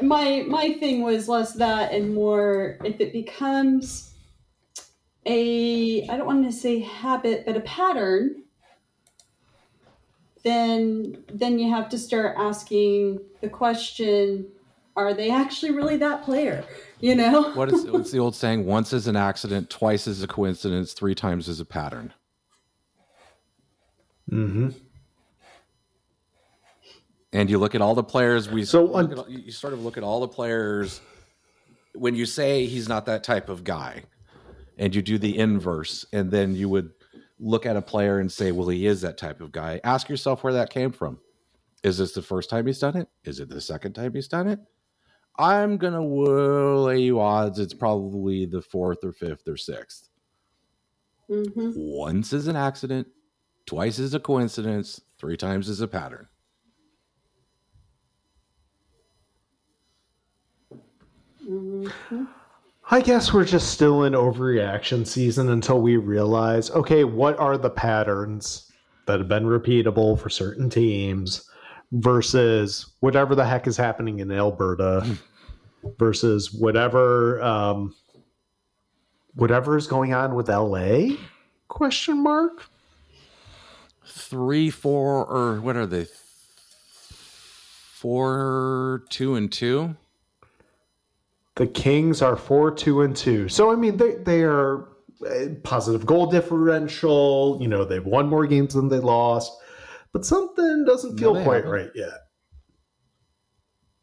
[0.00, 4.14] my my thing was less that and more if it becomes
[5.24, 8.44] a I don't want to say habit, but a pattern.
[10.46, 14.46] Then then you have to start asking the question:
[14.94, 16.64] Are they actually really that player?
[17.00, 17.52] You know.
[17.56, 18.64] What is what's the old saying?
[18.64, 22.12] Once is an accident, twice is a coincidence, three times is a pattern.
[24.30, 24.68] Mm-hmm.
[27.32, 29.96] And you look at all the players we So, un- at you sort of look
[29.96, 31.00] at all the players
[31.92, 34.04] when you say he's not that type of guy,
[34.78, 36.95] and you do the inverse, and then you would
[37.38, 40.42] look at a player and say, "Well, he is that type of guy." Ask yourself
[40.44, 41.20] where that came from.
[41.82, 43.08] Is this the first time he's done it?
[43.24, 44.58] Is it the second time he's done it?
[45.38, 47.58] I'm gonna lay you odds.
[47.58, 50.08] It's probably the fourth or fifth or sixth.
[51.28, 53.08] hmm Once is an accident,
[53.66, 56.28] twice is a coincidence, three times is a pattern.
[62.88, 67.70] I guess we're just still in overreaction season until we realize okay, what are the
[67.70, 68.70] patterns
[69.06, 71.48] that have been repeatable for certain teams
[71.90, 75.18] versus whatever the heck is happening in Alberta
[75.98, 77.92] versus whatever um,
[79.34, 81.16] whatever is going on with LA?
[81.66, 82.68] Question mark.
[84.06, 86.06] Three, four, or what are they?
[87.94, 89.96] Four, two, and two.
[91.56, 93.48] The Kings are four, two, and two.
[93.48, 94.88] So I mean, they they are
[95.26, 97.58] uh, positive goal differential.
[97.60, 99.52] You know, they've won more games than they lost,
[100.12, 101.70] but something doesn't feel they quite haven't.
[101.70, 102.12] right yet.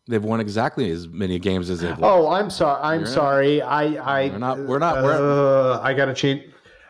[0.07, 2.03] They've won exactly as many games as they've lost.
[2.03, 2.81] Oh, I'm sorry.
[2.81, 3.13] I'm You're in.
[3.13, 3.61] sorry.
[3.61, 6.41] I I We're not- we're not- we're- Uh, I gotta change.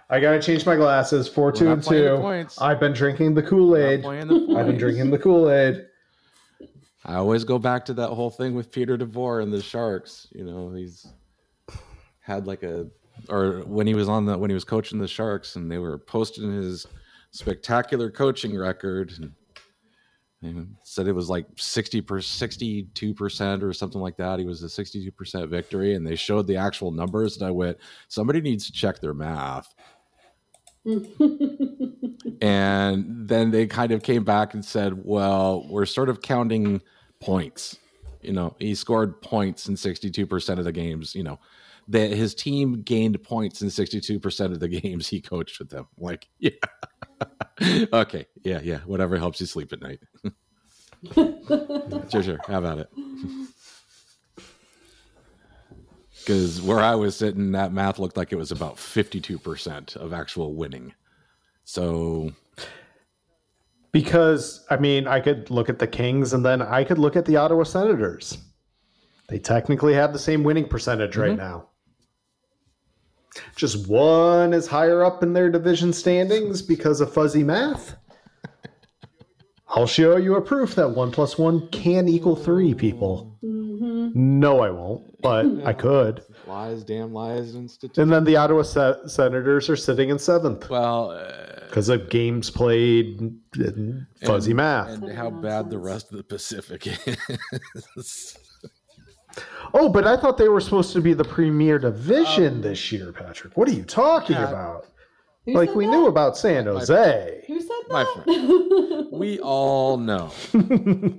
[0.10, 1.28] I gotta change my glasses.
[1.28, 2.45] Four two and two.
[2.60, 4.06] I've been drinking the Kool Aid.
[4.06, 5.86] I've been drinking the Kool Aid.
[7.06, 10.28] I always go back to that whole thing with Peter DeBoer and the Sharks.
[10.32, 11.08] You know, he's
[12.22, 12.88] had like a,
[13.28, 15.98] or when he was on the when he was coaching the Sharks, and they were
[15.98, 16.88] posting his
[17.32, 19.34] spectacular coaching record, and,
[20.42, 24.39] and said it was like sixty per sixty two percent or something like that.
[24.39, 27.52] He was a sixty two percent victory, and they showed the actual numbers, and I
[27.52, 29.74] went, somebody needs to check their math.
[32.42, 36.82] and then they kind of came back and said, "Well, we're sort of counting
[37.23, 37.77] points.
[38.21, 41.13] You know, he scored points in sixty-two percent of the games.
[41.15, 41.39] You know,
[41.89, 45.88] that his team gained points in sixty-two percent of the games he coached with them.
[45.97, 46.51] Like, yeah,
[47.93, 49.99] okay, yeah, yeah, whatever helps you sleep at night.
[52.11, 52.89] sure, sure, How about it."
[56.19, 60.53] Because where I was sitting, that math looked like it was about 52% of actual
[60.53, 60.93] winning.
[61.65, 62.32] So
[63.94, 67.26] Because I mean, I could look at the Kings and then I could look at
[67.26, 68.38] the Ottawa Senators.
[69.30, 71.38] They technically have the same winning percentage right mm-hmm.
[71.38, 71.70] now.
[73.56, 77.96] Just one is higher up in their division standings because of fuzzy math.
[79.70, 83.39] I'll show you a proof that one plus one can equal three, people.
[84.16, 86.24] No, I won't, but I could.
[86.47, 87.97] Lies, damn lies, and statistics.
[87.97, 92.51] And then the Ottawa Se- Senators are sitting in seventh well, uh, because of games
[92.51, 93.20] played
[93.55, 94.89] and fuzzy and- math.
[94.89, 97.18] and how bad the rest of the Pacific is.
[99.74, 103.57] oh, but I thought they were supposed to be the premier division this year, Patrick.
[103.57, 104.49] What are you talking Yeah.
[104.49, 104.88] about?
[105.45, 105.91] Who like we that?
[105.91, 107.43] knew about San Jose.
[107.47, 109.09] Who said My that?
[109.11, 110.32] we all know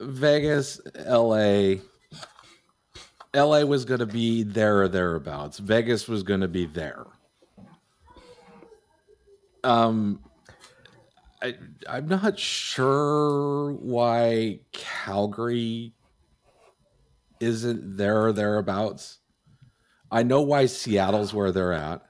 [0.00, 1.76] Vegas, LA.
[3.34, 5.58] LA was going to be there or thereabouts.
[5.58, 7.06] Vegas was going to be there.
[9.64, 10.20] Um,
[11.42, 11.54] I,
[11.88, 15.94] I'm not sure why Calgary
[17.40, 19.18] isn't there or thereabouts.
[20.10, 22.07] I know why Seattle's where they're at.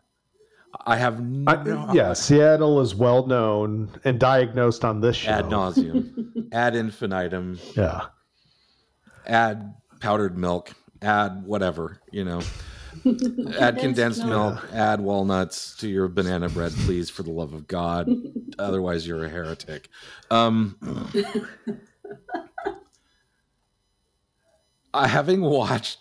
[0.84, 5.30] I have no I, yeah, Seattle is well known and diagnosed on this show.
[5.30, 8.06] ad nauseum, ad infinitum, Yeah.
[9.26, 12.42] add powdered milk, add whatever, you know.
[13.60, 18.10] add condensed milk, add walnuts to your banana bread, please, for the love of God.
[18.58, 19.88] Otherwise, you're a heretic.
[20.30, 20.76] Um,
[24.92, 25.98] I having watched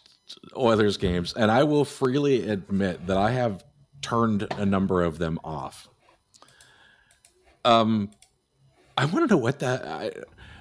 [0.55, 3.63] Oilers games, and I will freely admit that I have
[4.01, 5.89] turned a number of them off.
[7.65, 8.11] Um,
[8.97, 10.11] I want to know what that I,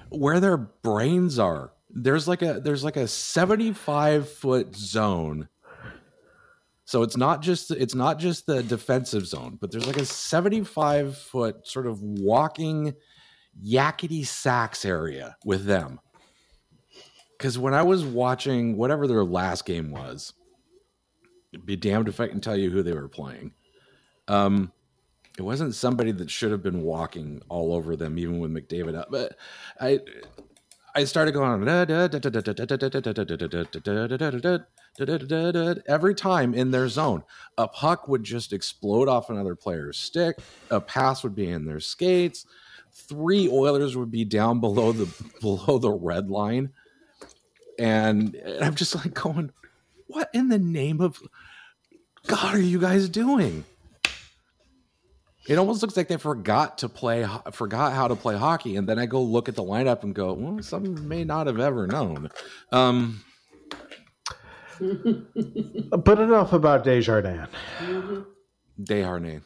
[0.09, 1.71] where their brains are.
[1.89, 5.47] There's like a there's like a 75 foot zone.
[6.85, 11.17] So it's not just it's not just the defensive zone, but there's like a 75
[11.17, 12.93] foot sort of walking
[13.65, 15.99] Yakety Sax area with them.
[17.37, 20.33] Because when I was watching whatever their last game was,
[21.65, 23.53] be damned if I can tell you who they were playing.
[24.27, 24.71] Um,
[25.37, 29.09] it wasn't somebody that should have been walking all over them, even with McDavid up.
[29.11, 29.37] But
[29.79, 29.99] I,
[30.95, 31.61] I started going
[35.87, 37.23] every time in their zone.
[37.59, 40.39] A puck would just explode off another player's stick.
[40.71, 42.47] A pass would be in their skates.
[42.91, 45.07] Three Oilers would be down below the
[45.39, 46.71] below the red line,
[47.77, 49.51] and I'm just like going,
[50.07, 51.21] "What in the name of
[52.27, 53.63] God are you guys doing?"
[55.47, 58.99] It almost looks like they forgot to play, forgot how to play hockey, and then
[58.99, 62.29] I go look at the lineup and go, "Well, some may not have ever known."
[62.71, 63.23] Um,
[64.79, 67.47] But enough about Desjardins.
[68.79, 69.41] Desharnais.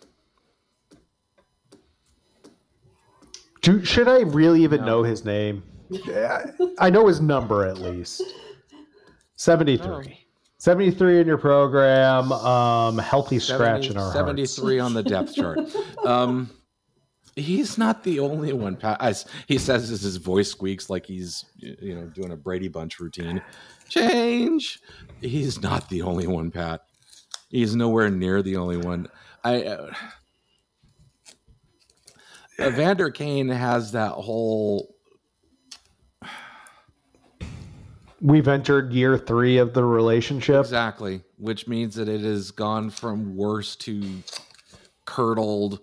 [3.62, 5.64] Do, should I really even know his name?
[6.07, 8.24] I- I know his number at least.
[9.36, 10.21] 73.
[10.62, 12.32] 73 in your program.
[12.32, 15.57] Um, healthy scratch 70 in our 73 on the depth chart.
[16.05, 16.51] Um,
[17.36, 18.76] he's not the only one.
[18.76, 22.99] Pat, he says as his voice squeaks like he's you know doing a Brady Bunch
[22.99, 23.41] routine.
[23.89, 24.80] Change.
[25.20, 26.82] He's not the only one, Pat.
[27.49, 29.07] He's nowhere near the only one.
[29.43, 29.64] I.
[29.64, 29.93] Uh,
[32.59, 34.91] Evander Kane has that whole
[38.22, 40.62] We've entered year three of the relationship.
[40.62, 44.24] Exactly, which means that it has gone from worse to
[45.06, 45.80] curdled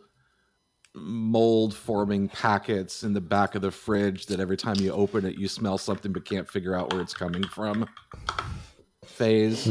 [0.95, 5.37] mold forming packets in the back of the fridge that every time you open it
[5.37, 7.87] you smell something but can't figure out where it's coming from
[9.19, 9.67] phase.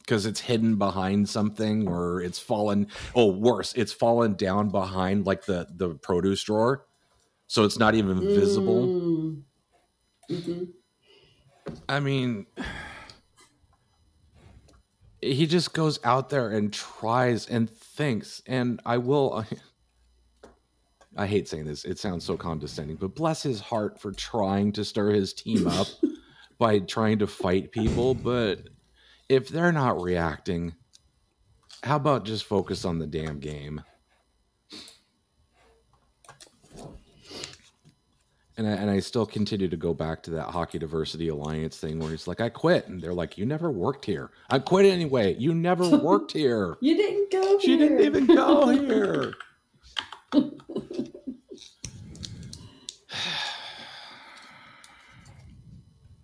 [0.00, 5.44] Because it's hidden behind something or it's fallen oh worse it's fallen down behind like
[5.44, 6.86] the the produce drawer.
[7.48, 9.42] So it's not even visible.
[10.30, 10.68] Mm.
[11.88, 12.46] I mean,
[15.20, 18.42] he just goes out there and tries and thinks.
[18.46, 19.44] And I will,
[21.16, 24.84] I hate saying this, it sounds so condescending, but bless his heart for trying to
[24.84, 25.86] stir his team up
[26.58, 28.14] by trying to fight people.
[28.14, 28.68] But
[29.28, 30.74] if they're not reacting,
[31.82, 33.82] how about just focus on the damn game?
[38.56, 41.98] And I, and I still continue to go back to that Hockey Diversity Alliance thing
[41.98, 42.88] where he's like, I quit.
[42.88, 44.30] And they're like, You never worked here.
[44.50, 45.36] I quit anyway.
[45.38, 46.76] You never worked here.
[46.80, 47.58] You didn't go.
[47.58, 49.34] She didn't even go here.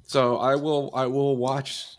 [0.05, 1.97] so I will I will watch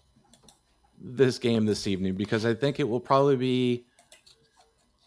[0.99, 3.85] this game this evening because I think it will probably be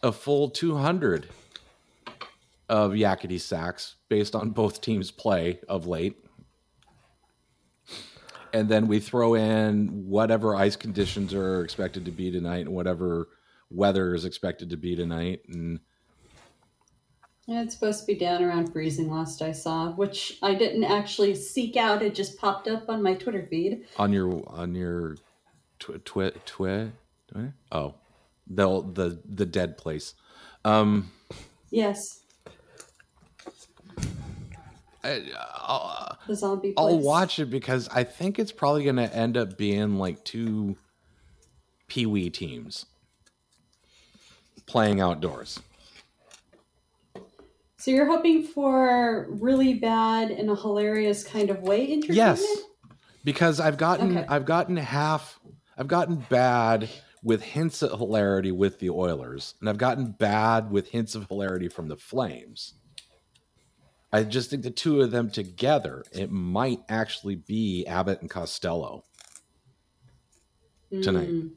[0.02, 1.28] a full 200
[2.68, 6.16] of Yakety Sax based on both teams' play of late.
[8.52, 13.28] And then we throw in whatever ice conditions are expected to be tonight and whatever
[13.70, 15.42] weather is expected to be tonight.
[15.48, 15.80] And
[17.46, 21.34] Yeah, it's supposed to be down around freezing last I saw, which I didn't actually
[21.34, 22.02] seek out.
[22.02, 23.84] It just popped up on my Twitter feed.
[23.98, 25.16] on your on your
[25.78, 26.92] twi twi twi
[27.30, 27.94] twi- oh
[28.48, 30.14] the the the dead place
[30.64, 31.10] um
[31.70, 32.20] Yes,
[35.06, 35.22] I,
[35.54, 36.74] I'll, the zombie.
[36.76, 40.76] I'll watch it because i think it's probably going to end up being like two
[41.88, 42.86] pee-wee teams
[44.66, 45.60] playing outdoors
[47.78, 52.16] So you're hoping for really bad in a hilarious kind of way entertainment?
[52.16, 52.44] yes
[53.24, 54.26] because i've gotten Okay.
[54.28, 55.38] i've gotten half
[55.78, 56.88] i've gotten bad
[57.22, 61.68] with hints of hilarity with the oilers and i've gotten bad with hints of hilarity
[61.68, 62.74] from the flames
[64.12, 69.04] i just think the two of them together it might actually be abbott and costello.
[71.02, 71.28] Tonight.
[71.28, 71.50] Mm.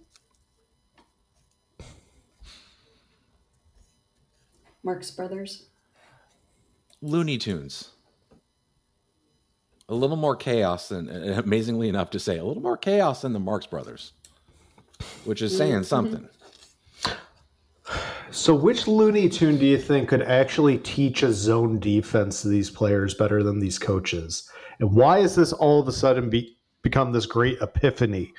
[4.84, 5.68] Marx Brothers.
[7.02, 7.92] looney tunes.
[9.88, 13.40] A little more chaos than amazingly enough to say a little more chaos than the
[13.40, 14.14] marx brothers
[15.26, 16.28] which is saying something
[18.32, 22.70] So, which Looney Tune do you think could actually teach a zone defense to these
[22.70, 24.50] players better than these coaches?
[24.80, 28.34] And why is this all of a sudden be, become this great epiphany?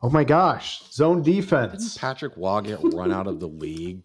[0.00, 1.94] Oh my gosh, zone defense!
[1.94, 2.00] Didn't.
[2.00, 4.02] Patrick Waugh get run out of the league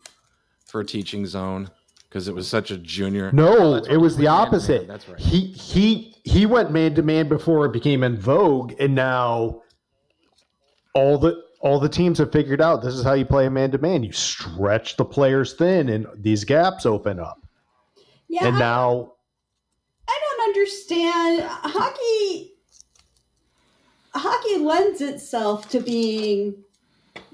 [0.66, 1.70] for teaching zone
[2.10, 3.32] because it was such a junior?
[3.32, 4.88] No, that's it was the opposite.
[4.88, 5.20] That's right.
[5.20, 9.62] He he he went man to man before it became in vogue, and now
[10.94, 13.72] all the all the teams have figured out this is how you play a man
[13.72, 14.04] to man.
[14.04, 17.42] You stretch the players thin, and these gaps open up.
[18.28, 19.14] Yeah, And I, now
[20.08, 21.44] I don't understand.
[21.44, 22.54] Hockey
[24.14, 26.64] hockey lends itself to being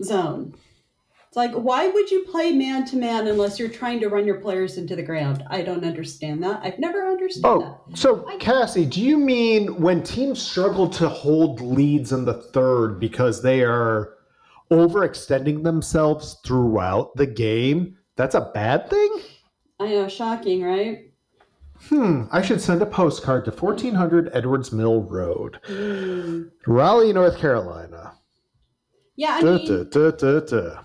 [0.03, 0.55] zone.
[1.33, 4.39] It's like why would you play man to man unless you're trying to run your
[4.39, 5.43] players into the ground?
[5.49, 6.59] I don't understand that.
[6.63, 7.97] I've never understood Oh, that.
[7.97, 13.41] so Cassie, do you mean when teams struggle to hold leads in the third because
[13.41, 14.13] they are
[14.69, 17.97] overextending themselves throughout the game?
[18.15, 19.21] That's a bad thing?
[19.79, 21.11] I know, shocking, right?
[21.89, 25.57] Hmm, I should send a postcard to 1400 Edwards Mill Road.
[26.67, 28.13] Raleigh, North Carolina.
[29.15, 30.81] Yeah, I Duh, mean, duh, duh, duh, duh.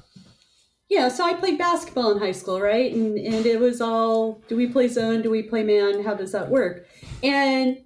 [0.88, 2.92] Yeah, so I played basketball in high school, right?
[2.94, 6.32] And and it was all do we play zone, do we play man, how does
[6.32, 6.86] that work?
[7.22, 7.78] And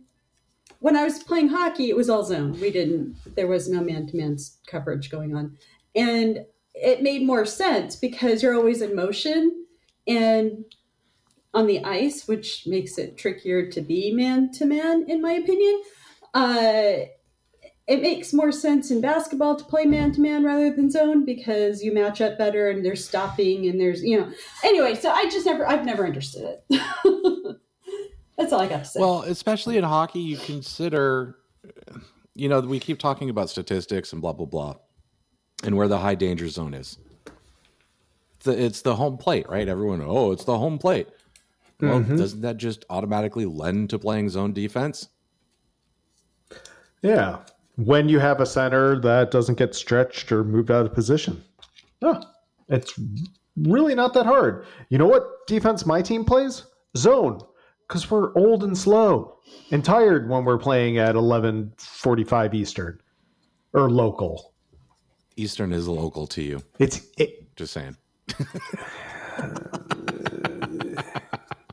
[0.78, 2.59] when I was playing hockey, it was all zone.
[2.61, 4.36] We didn't there was no man to man
[4.66, 5.57] coverage going on.
[5.96, 6.44] And
[6.74, 9.66] it made more sense because you're always in motion
[10.07, 10.64] and
[11.55, 15.82] on the ice, which makes it trickier to be man to man, in my opinion.
[16.34, 17.07] Uh
[17.87, 21.83] it makes more sense in basketball to play man to man rather than zone because
[21.83, 24.30] you match up better and there's stopping and there's you know
[24.64, 26.83] anyway so i just never i've never understood it
[28.39, 31.37] that's all i got to say Well, especially in hockey, you consider,
[32.35, 34.76] you know, we keep talking about statistics and blah blah blah,
[35.64, 36.99] and where the high danger zone is.
[38.45, 39.68] The, it's the home plate, right?
[39.68, 41.09] Everyone, oh, it's the home plate.
[41.80, 42.16] Well, mm-hmm.
[42.16, 45.09] doesn't that just automatically lend to playing zone defense?
[47.03, 47.39] Yeah.
[47.76, 51.42] When you have a center that doesn't get stretched or moved out of position.
[52.02, 52.22] No,
[52.68, 52.92] it's
[53.56, 54.66] really not that hard.
[54.88, 56.64] You know what defense my team plays?
[56.96, 57.40] Zone.
[57.88, 59.38] Because we're old and slow
[59.70, 63.00] and tired when we're playing at 11:45 Eastern
[63.74, 64.54] or local.
[65.36, 66.62] Eastern is local to you.
[66.78, 67.96] It's it, Just saying.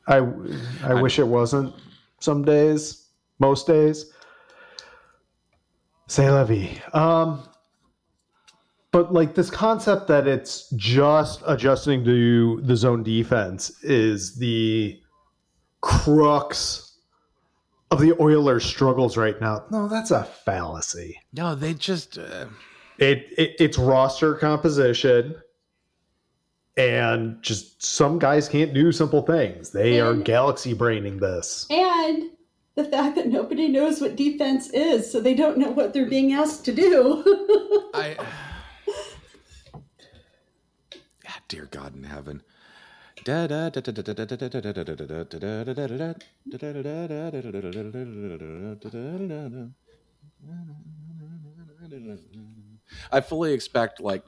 [0.07, 0.17] I
[0.83, 1.73] I wish it wasn't
[2.19, 3.07] some days,
[3.39, 4.11] most days.
[6.09, 6.81] Say levy.
[6.93, 7.43] Um,
[8.91, 14.99] but like this concept that it's just adjusting to the zone defense is the
[15.81, 16.97] crux
[17.91, 19.65] of the Oilers' struggles right now.
[19.71, 21.19] No, that's a fallacy.
[21.33, 22.17] No, they just.
[22.17, 22.47] Uh,
[22.97, 25.35] It, it it's roster composition,
[26.75, 29.69] and just some guys can't do simple things.
[29.69, 31.65] They are galaxy braining this.
[31.69, 32.31] and
[32.79, 36.31] the fact that nobody knows what defense is so they don't know what they're being
[36.31, 38.15] asked to do I.
[41.27, 42.41] Ah, dear God in heaven.
[53.11, 54.23] I fully expect, like,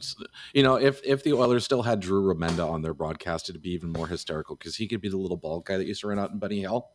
[0.53, 3.71] you know, if if the Oilers still had Drew Remenda on their broadcast, it'd be
[3.71, 6.19] even more hysterical because he could be the little bald guy that used to run
[6.19, 6.89] out in Benny Hill.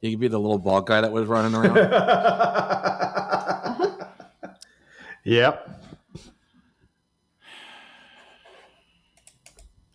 [0.00, 1.76] He could be the little bald guy that was running around.
[5.24, 5.68] Yep.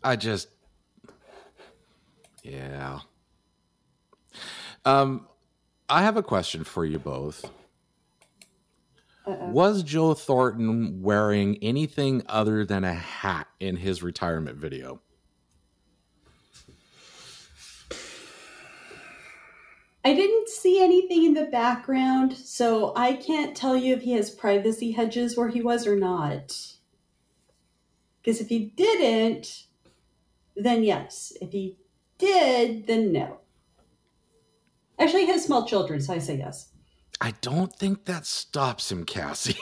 [0.03, 0.49] I just,
[2.43, 2.99] yeah.
[4.86, 5.28] Um,
[5.89, 7.49] I have a question for you both.
[9.26, 15.01] Was Joe Thornton wearing anything other than a hat in his retirement video?
[20.06, 24.30] I didn't see anything in the background, so I can't tell you if he has
[24.30, 26.56] privacy hedges where he was or not.
[28.22, 29.66] Because if he didn't,
[30.56, 31.34] then yes.
[31.41, 31.78] If he
[32.20, 33.39] did, then no.
[34.99, 36.70] Actually, he has small children, so I say yes.
[37.20, 39.58] I don't think that stops him, Cassie.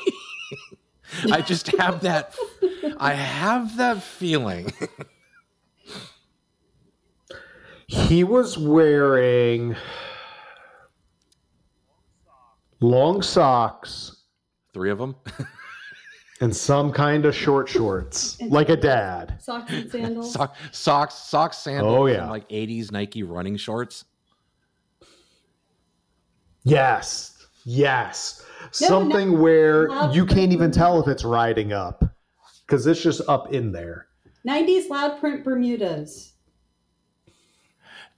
[1.32, 2.36] I just have that.
[2.98, 4.74] I have that feeling.
[7.86, 9.76] He was wearing
[12.84, 14.18] long socks
[14.74, 15.16] Three of them.
[16.42, 19.36] and some kind of short shorts, like a dad.
[19.40, 20.34] Socks and sandals.
[20.34, 22.22] Sock, socks, socks, sandals, Oh, yeah.
[22.24, 24.06] and like '80s Nike running shorts.
[26.64, 28.44] Yes, yes.
[28.82, 32.04] No, Something where Loud you can't even tell if it's riding up
[32.66, 34.08] because it's just up in there.
[34.48, 36.34] 90s loud print Bermudas.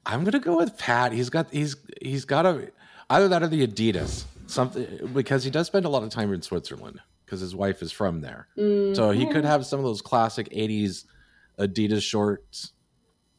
[0.05, 1.11] I'm gonna go with Pat.
[1.11, 2.69] He's got he's he's got a
[3.09, 6.41] either that or the Adidas something because he does spend a lot of time in
[6.41, 8.47] Switzerland because his wife is from there.
[8.95, 11.05] So he could have some of those classic '80s
[11.59, 12.73] Adidas shorts,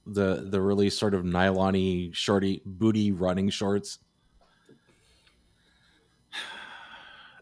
[0.06, 3.98] the the really sort of nylon-y, shorty booty running shorts.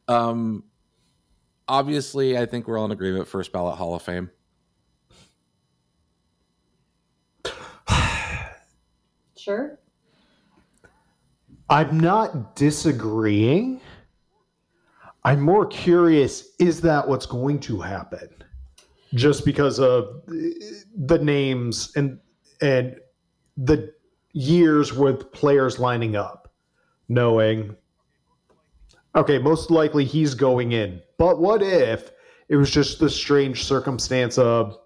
[0.06, 0.64] Um,
[1.66, 3.26] obviously, I think we're all in agreement.
[3.26, 4.30] First ballot Hall of Fame.
[9.36, 9.78] Sure.
[11.70, 13.80] I'm not disagreeing.
[15.24, 18.28] I'm more curious is that what's going to happen?
[19.14, 22.18] Just because of the names and
[22.60, 22.96] and
[23.56, 23.92] the
[24.32, 26.52] years with players lining up,
[27.08, 27.76] knowing
[29.16, 31.00] okay, most likely he's going in.
[31.18, 32.10] But what if
[32.48, 34.76] it was just the strange circumstance of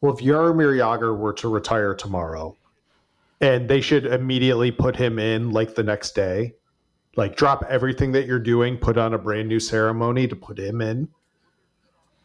[0.00, 2.56] well, if Jaromir Jagr were to retire tomorrow,
[3.42, 6.54] and they should immediately put him in like the next day.
[7.16, 10.80] Like drop everything that you're doing put on a brand new ceremony to put him
[10.80, 11.08] in.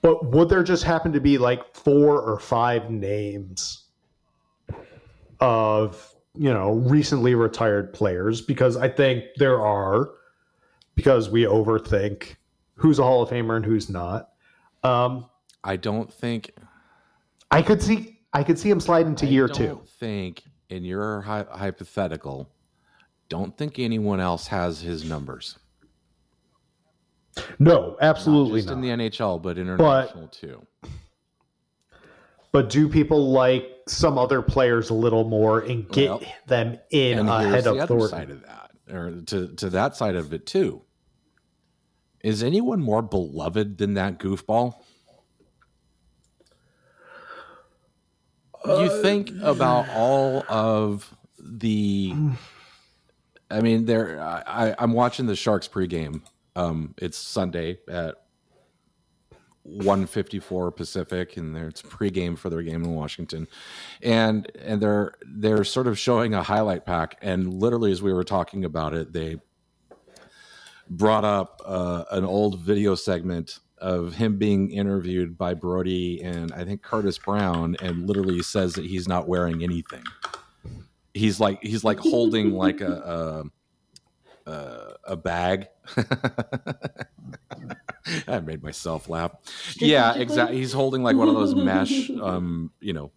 [0.02, 3.86] But would there just happen to be like four or five names
[5.42, 8.40] of you know recently retired players?
[8.42, 10.12] Because i think there are
[10.96, 12.36] because we overthink
[12.76, 14.30] who's a hall of famer and who's not.
[14.84, 15.26] Um
[15.64, 16.52] I don't think
[17.50, 19.82] i could see i could see him slide into I year don't two.
[20.00, 22.50] think in your hy- hypothetical,
[23.30, 25.58] don't think anyone else has his numbers.
[27.60, 30.66] no absolutely Not just not in the NHL, but international too.
[32.52, 37.20] But do people like some other players a little more and get Well, them in
[37.20, 40.34] And here's ahead the of other side of that, or to to that side of
[40.34, 40.82] it too.
[42.24, 44.74] Is anyone more beloved than that goofball?
[48.82, 52.14] You think about all of the
[53.50, 54.20] I mean, there.
[54.22, 56.22] I, I- I'm watching the Sharks pregame.
[56.56, 58.16] Um, it's Sunday at
[59.66, 63.48] 1:54 Pacific, and there it's pregame for their game in Washington,
[64.02, 68.24] and and they're they're sort of showing a highlight pack, and literally as we were
[68.24, 69.38] talking about it, they
[70.90, 76.64] brought up uh, an old video segment of him being interviewed by Brody and I
[76.64, 80.04] think Curtis Brown, and literally says that he's not wearing anything.
[81.14, 83.44] He's like he's like holding like a
[84.46, 85.68] a, a, a bag.
[88.28, 89.32] I made myself laugh.
[89.78, 90.58] Yeah, exactly.
[90.58, 93.12] He's holding like one of those mesh, um, you know,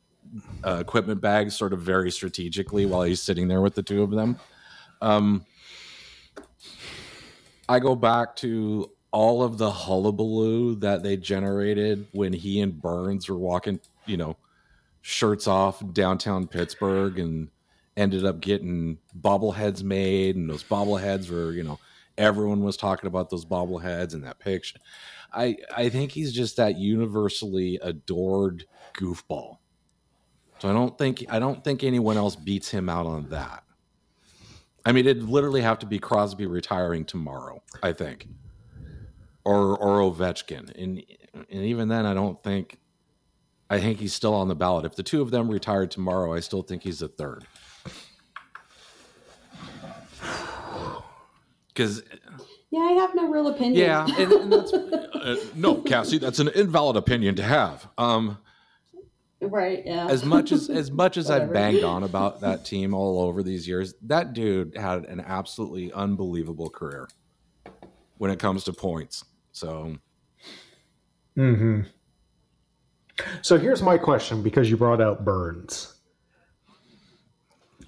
[0.64, 4.11] uh, equipment bags, sort of very strategically while he's sitting there with the two of
[4.11, 4.38] them.
[5.00, 5.46] Um,
[7.68, 13.28] I go back to all of the hullabaloo that they generated when he and Burns
[13.28, 14.36] were walking, you know,
[15.02, 17.48] shirts off downtown Pittsburgh and
[17.96, 20.36] ended up getting bobbleheads made.
[20.36, 21.78] And those bobbleheads were, you know,
[22.16, 24.78] everyone was talking about those bobbleheads and that picture.
[25.32, 29.58] I, I think he's just that universally adored goofball.
[30.58, 33.64] So I don't think I don't think anyone else beats him out on that.
[34.84, 38.26] I mean, it'd literally have to be Crosby retiring tomorrow, I think,
[39.45, 41.03] or or Ovechkin, and
[41.34, 42.78] and even then, I don't think.
[43.72, 44.84] I think he's still on the ballot.
[44.84, 47.47] If the two of them retired tomorrow, I still think he's the third.
[51.68, 52.03] Because
[52.70, 53.76] Yeah, I have no real opinion.
[53.76, 56.18] yeah, and, and that's uh, no, Cassie.
[56.18, 57.88] That's an invalid opinion to have.
[57.99, 58.38] Um,
[59.43, 59.84] Right.
[59.86, 60.07] Yeah.
[60.09, 63.66] as much as as much as I've banged on about that team all over these
[63.66, 67.09] years, that dude had an absolutely unbelievable career
[68.18, 69.24] when it comes to points.
[69.53, 69.96] So
[71.36, 71.82] Mm-hmm.
[73.42, 75.94] So here's my question because you brought out Burns.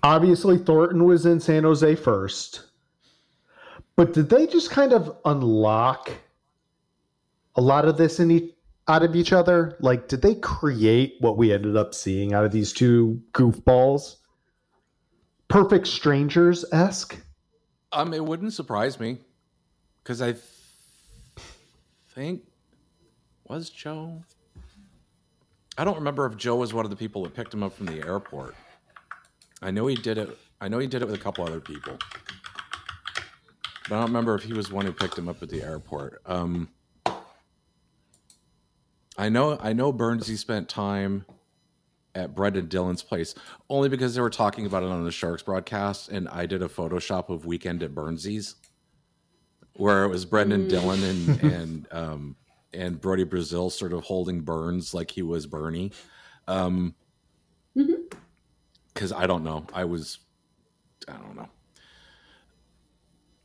[0.02, 2.64] Obviously, Thornton was in San Jose first,
[3.96, 6.10] but did they just kind of unlock
[7.56, 8.54] a lot of this in e-
[8.88, 9.76] out of each other?
[9.80, 14.16] Like, did they create what we ended up seeing out of these two goofballs?
[15.48, 17.16] Perfect strangers esque.
[17.92, 19.18] um, it wouldn't surprise me
[20.02, 20.32] because I
[22.14, 22.42] think
[23.48, 24.22] was Joe.
[25.78, 27.86] I don't remember if Joe was one of the people that picked him up from
[27.86, 28.54] the airport.
[29.62, 30.36] I know he did it.
[30.60, 31.96] I know he did it with a couple other people,
[33.88, 36.20] but I don't remember if he was one who picked him up at the airport.
[36.26, 36.68] Um,
[39.16, 39.58] I know.
[39.60, 41.24] I know Burnsy spent time
[42.14, 43.34] at Brendan Dillon's place
[43.70, 46.68] only because they were talking about it on the Sharks broadcast, and I did a
[46.68, 48.56] Photoshop of Weekend at Burnsy's,
[49.74, 52.36] where it was Brendan Dillon and and um,
[52.72, 55.92] and Brody Brazil sort of holding Burns like he was Bernie.
[56.48, 56.94] Um,
[58.92, 60.18] because I don't know, I was,
[61.08, 61.48] I don't know.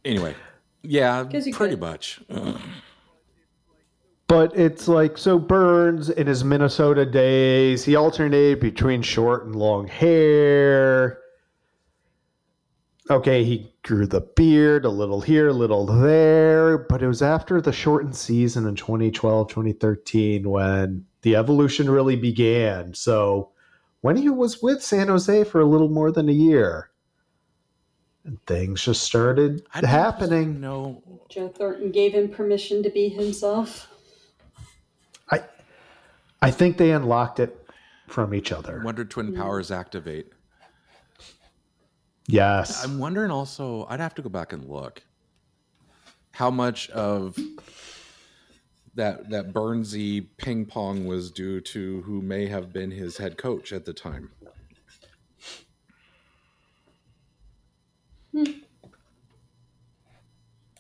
[0.04, 0.36] Anyway,
[0.84, 1.80] yeah, pretty could.
[1.80, 2.22] much.
[2.30, 2.60] Ugh.
[4.28, 9.88] But it's like so Burns in his Minnesota days, he alternated between short and long
[9.88, 11.20] hair.
[13.10, 17.62] Okay, he grew the beard a little here, a little there, but it was after
[17.62, 22.94] the shortened season in 2012, 2013 when the evolution really began.
[22.94, 23.52] So
[24.02, 26.90] when he was with San Jose for a little more than a year,
[28.26, 30.60] and things just started I happening.
[30.60, 33.90] No, Joe Thornton gave him permission to be himself.
[35.32, 35.44] I
[36.42, 37.58] I think they unlocked it
[38.08, 38.82] from each other.
[38.84, 39.38] Wonder Twin hmm.
[39.38, 40.34] Powers activate.
[42.28, 42.84] Yes.
[42.84, 45.02] I'm wondering also, I'd have to go back and look
[46.32, 47.38] how much of
[48.96, 53.72] that that Burnsy ping pong was due to who may have been his head coach
[53.74, 54.30] at the time.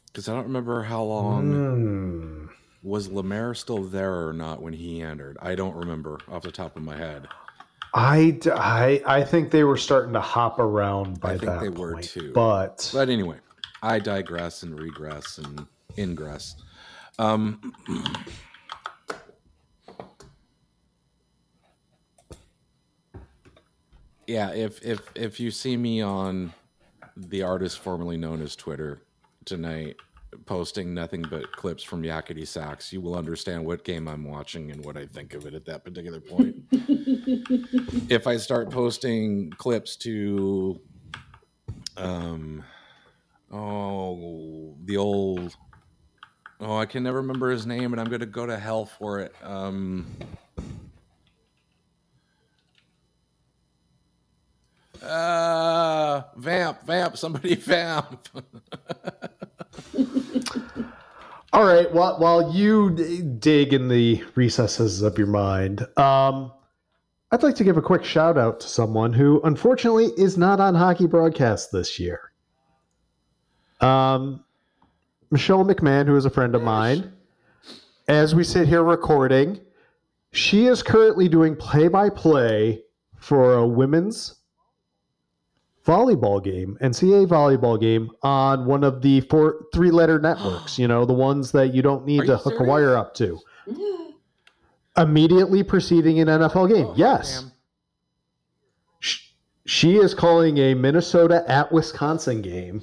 [0.05, 2.45] Because I don't remember how long Hmm.
[2.83, 5.37] was Lemaire still there or not when he entered.
[5.41, 7.27] I don't remember off the top of my head.
[7.93, 11.69] I, I, I think they were starting to hop around by I think that they
[11.69, 11.77] point.
[11.79, 12.31] were too.
[12.33, 13.37] But But anyway,
[13.81, 15.65] I digress and regress and
[15.97, 16.55] ingress.
[17.19, 17.73] Um,
[24.27, 26.53] yeah, if if if you see me on
[27.15, 29.01] the artist formerly known as Twitter
[29.45, 29.95] tonight,
[30.45, 34.83] posting nothing but clips from Yakety Sax, you will understand what game I'm watching and
[34.83, 36.55] what I think of it at that particular point.
[38.09, 40.79] if I start posting clips to
[41.97, 42.63] um
[43.51, 45.55] oh the old
[46.59, 49.33] oh i can never remember his name and i'm gonna go to hell for it
[49.41, 50.05] um
[55.01, 58.27] uh vamp vamp somebody vamp
[61.53, 62.91] all right, while while you
[63.39, 66.51] dig in the recesses of your mind, um,
[67.31, 70.75] I'd like to give a quick shout out to someone who unfortunately is not on
[70.75, 72.31] hockey broadcast this year.
[73.81, 74.43] Um,
[75.29, 77.13] Michelle McMahon, who is a friend of mine,
[78.07, 79.59] as we sit here recording,
[80.31, 82.83] she is currently doing play by play
[83.17, 84.35] for a women's
[85.87, 91.05] volleyball game, NCAA volleyball game on one of the four three letter networks, you know,
[91.05, 93.39] the ones that you don't need Are to hook a wire up to.
[94.97, 96.87] Immediately preceding an NFL game.
[96.87, 97.41] Oh, yes.
[97.41, 97.51] damn.
[99.65, 102.81] She is calling a Minnesota at Wisconsin game.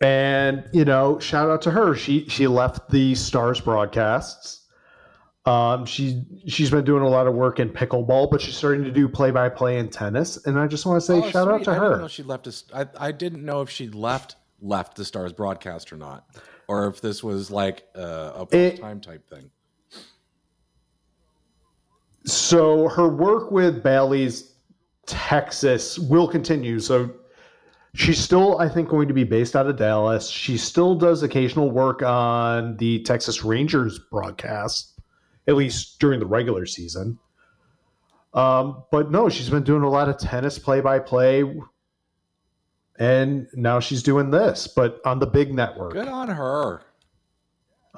[0.00, 1.96] And, you know, shout out to her.
[1.96, 4.67] She she left the Stars broadcasts.
[5.48, 8.90] Um, she she's been doing a lot of work in pickleball, but she's starting to
[8.90, 10.44] do play by play in tennis.
[10.46, 11.64] And I just want to say Oh, shout out sweet.
[11.64, 12.08] to I didn't know her.
[12.08, 15.96] she left us I, I didn't know if she left left the stars broadcast or
[15.96, 16.26] not
[16.68, 19.50] or if this was like uh, a part-time type thing
[22.26, 24.54] So her work with Bailey's
[25.06, 26.78] Texas will continue.
[26.80, 27.10] So
[27.94, 30.28] she's still, I think, going to be based out of Dallas.
[30.28, 34.97] She still does occasional work on the Texas Rangers broadcast,
[35.48, 37.18] at least during the regular season.
[38.34, 41.42] Um, but no, she's been doing a lot of tennis play by play.
[43.00, 45.92] And now she's doing this, but on the big network.
[45.92, 46.82] good on her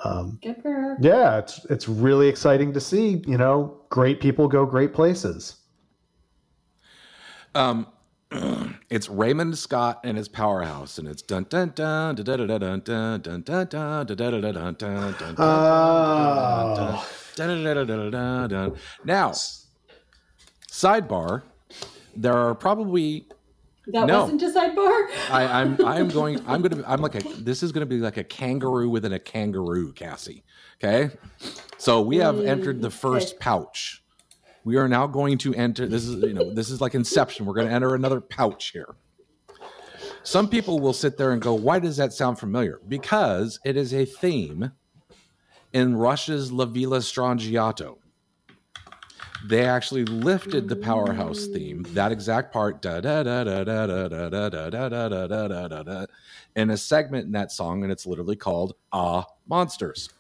[0.05, 0.96] Um, Good for her.
[1.01, 3.22] yeah, it's it's really exciting to see.
[3.26, 5.57] You know, great people go great places.
[7.55, 7.86] Um,
[8.90, 13.20] it's Raymond Scott and his powerhouse, and it's dun dun dun dun dun dun dun
[13.20, 15.14] dun dun dun dun dun dun dun dun
[16.76, 16.98] dun
[19.05, 19.30] Now,
[20.70, 21.43] sidebar:
[22.16, 23.26] there are probably
[23.86, 24.22] That No.
[24.22, 25.07] wasn't a sidebar.
[25.30, 28.24] I, I'm I'm going I'm gonna I'm like a this is gonna be like a
[28.24, 30.45] kangaroo within a kangaroo, Cassie.
[30.82, 31.14] Okay,
[31.78, 33.38] so we have mm, entered the first okay.
[33.41, 34.03] pouch.
[34.64, 35.86] We are now going to enter.
[35.86, 37.47] This is you know this is like Inception.
[37.47, 38.95] We're going to enter another pouch here.
[40.22, 43.95] Some people will sit there and go, "Why does that sound familiar?" Because it is
[43.95, 44.72] a theme
[45.72, 47.98] in Rush's La Villa Strangiato.
[49.46, 52.84] They actually lifted the powerhouse theme, that exact part,
[56.56, 60.10] in a segment in that song, and it's literally called "Ah Monsters,"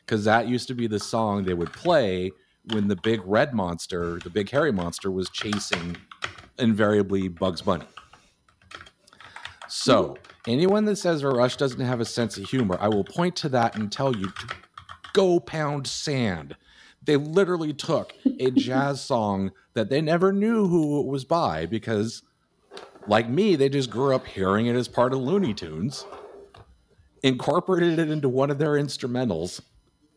[0.00, 2.32] because that used to be the song they would play
[2.72, 5.96] when the big red monster, the big hairy monster, was chasing
[6.58, 7.86] invariably Bugs Bunny.
[9.68, 10.16] So,
[10.48, 13.76] anyone that says Rush doesn't have a sense of humor, I will point to that
[13.76, 14.46] and tell you to
[15.18, 16.54] go pound sand.
[17.02, 22.22] They literally took a jazz song that they never knew who it was by because,
[23.08, 26.06] like me, they just grew up hearing it as part of Looney Tunes,
[27.24, 29.60] incorporated it into one of their instrumentals,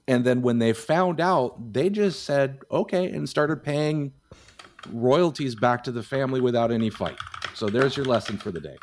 [0.07, 4.13] and then when they found out, they just said, okay, and started paying
[4.91, 7.17] royalties back to the family without any fight.
[7.55, 8.77] So there's your lesson for the day.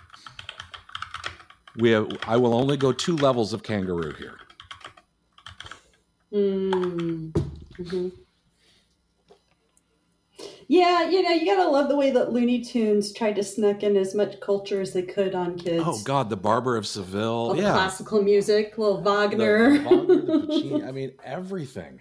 [1.77, 4.39] We have, I will only go two levels of kangaroo here.
[6.33, 7.37] Mm.
[7.77, 8.09] hmm
[10.69, 13.97] Yeah, you know, you gotta love the way that Looney Tunes tried to snuck in
[13.97, 15.85] as much culture as they could on kids.
[15.87, 19.79] Oh God, the Barber of Seville, yeah, classical music, little Wagner.
[19.79, 22.01] the Wagner, the Puccini, I mean everything.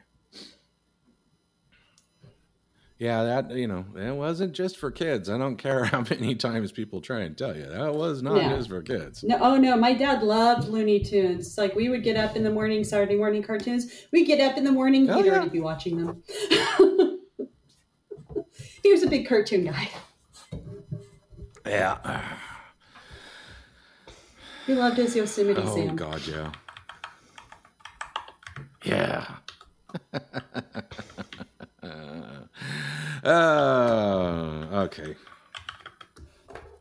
[2.99, 5.29] Yeah, that you know, it wasn't just for kids.
[5.29, 8.55] I don't care how many times people try and tell you that was not Yeah.
[8.55, 9.23] just for kids.
[9.23, 11.45] No, oh no, my dad loved Looney Tunes.
[11.47, 13.91] It's like we would get up in the morning, Saturday morning cartoons.
[14.11, 15.33] We get up in the morning, Oh, he'd yeah.
[15.33, 16.23] already be watching them.
[18.83, 19.89] he was a big cartoon guy.
[21.65, 22.23] Yeah.
[24.65, 25.95] He loved his Yosemite Oh Sam.
[25.95, 26.51] God, yeah.
[28.83, 29.27] Yeah.
[33.23, 35.15] uh, okay.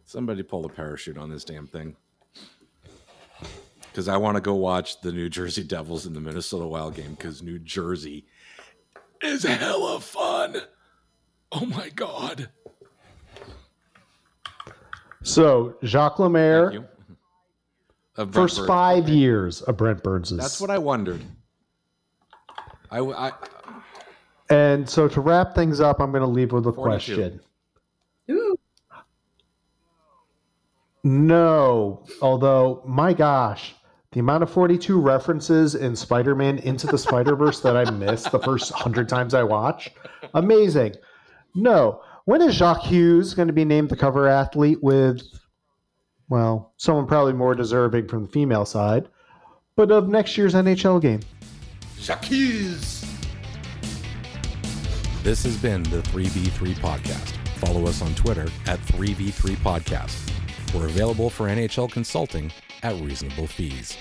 [0.05, 1.97] Somebody pull a parachute on this damn thing.
[3.81, 7.14] Because I want to go watch the New Jersey Devils in the Minnesota Wild game
[7.14, 8.27] because New Jersey
[9.22, 10.57] is hella fun.
[11.51, 12.51] Oh my God.
[15.22, 16.89] So Jacques Lemaire,
[18.14, 18.66] first Burns.
[18.66, 20.39] five years of Brent Burns's.
[20.39, 21.22] That's what I wondered.
[22.91, 23.33] I, I
[24.51, 26.82] And so to wrap things up, I'm going to leave with a 42.
[27.14, 27.40] question.
[28.30, 28.57] Ooh,
[31.03, 33.74] No, although my gosh,
[34.12, 38.72] the amount of 42 references in Spider-Man Into the Spider-Verse that I missed the first
[38.72, 39.90] 100 times I watch,
[40.34, 40.94] amazing.
[41.55, 45.22] No, when is Jack Hughes going to be named the cover athlete with
[46.28, 49.09] well, someone probably more deserving from the female side,
[49.76, 51.20] but of next year's NHL game?
[52.01, 53.05] Jacques.
[55.27, 57.35] This has been the 3v3 Podcast.
[57.59, 60.33] Follow us on Twitter at 3v3 Podcast.
[60.72, 62.53] We're available for NHL consulting
[62.85, 63.99] at reasonable fees.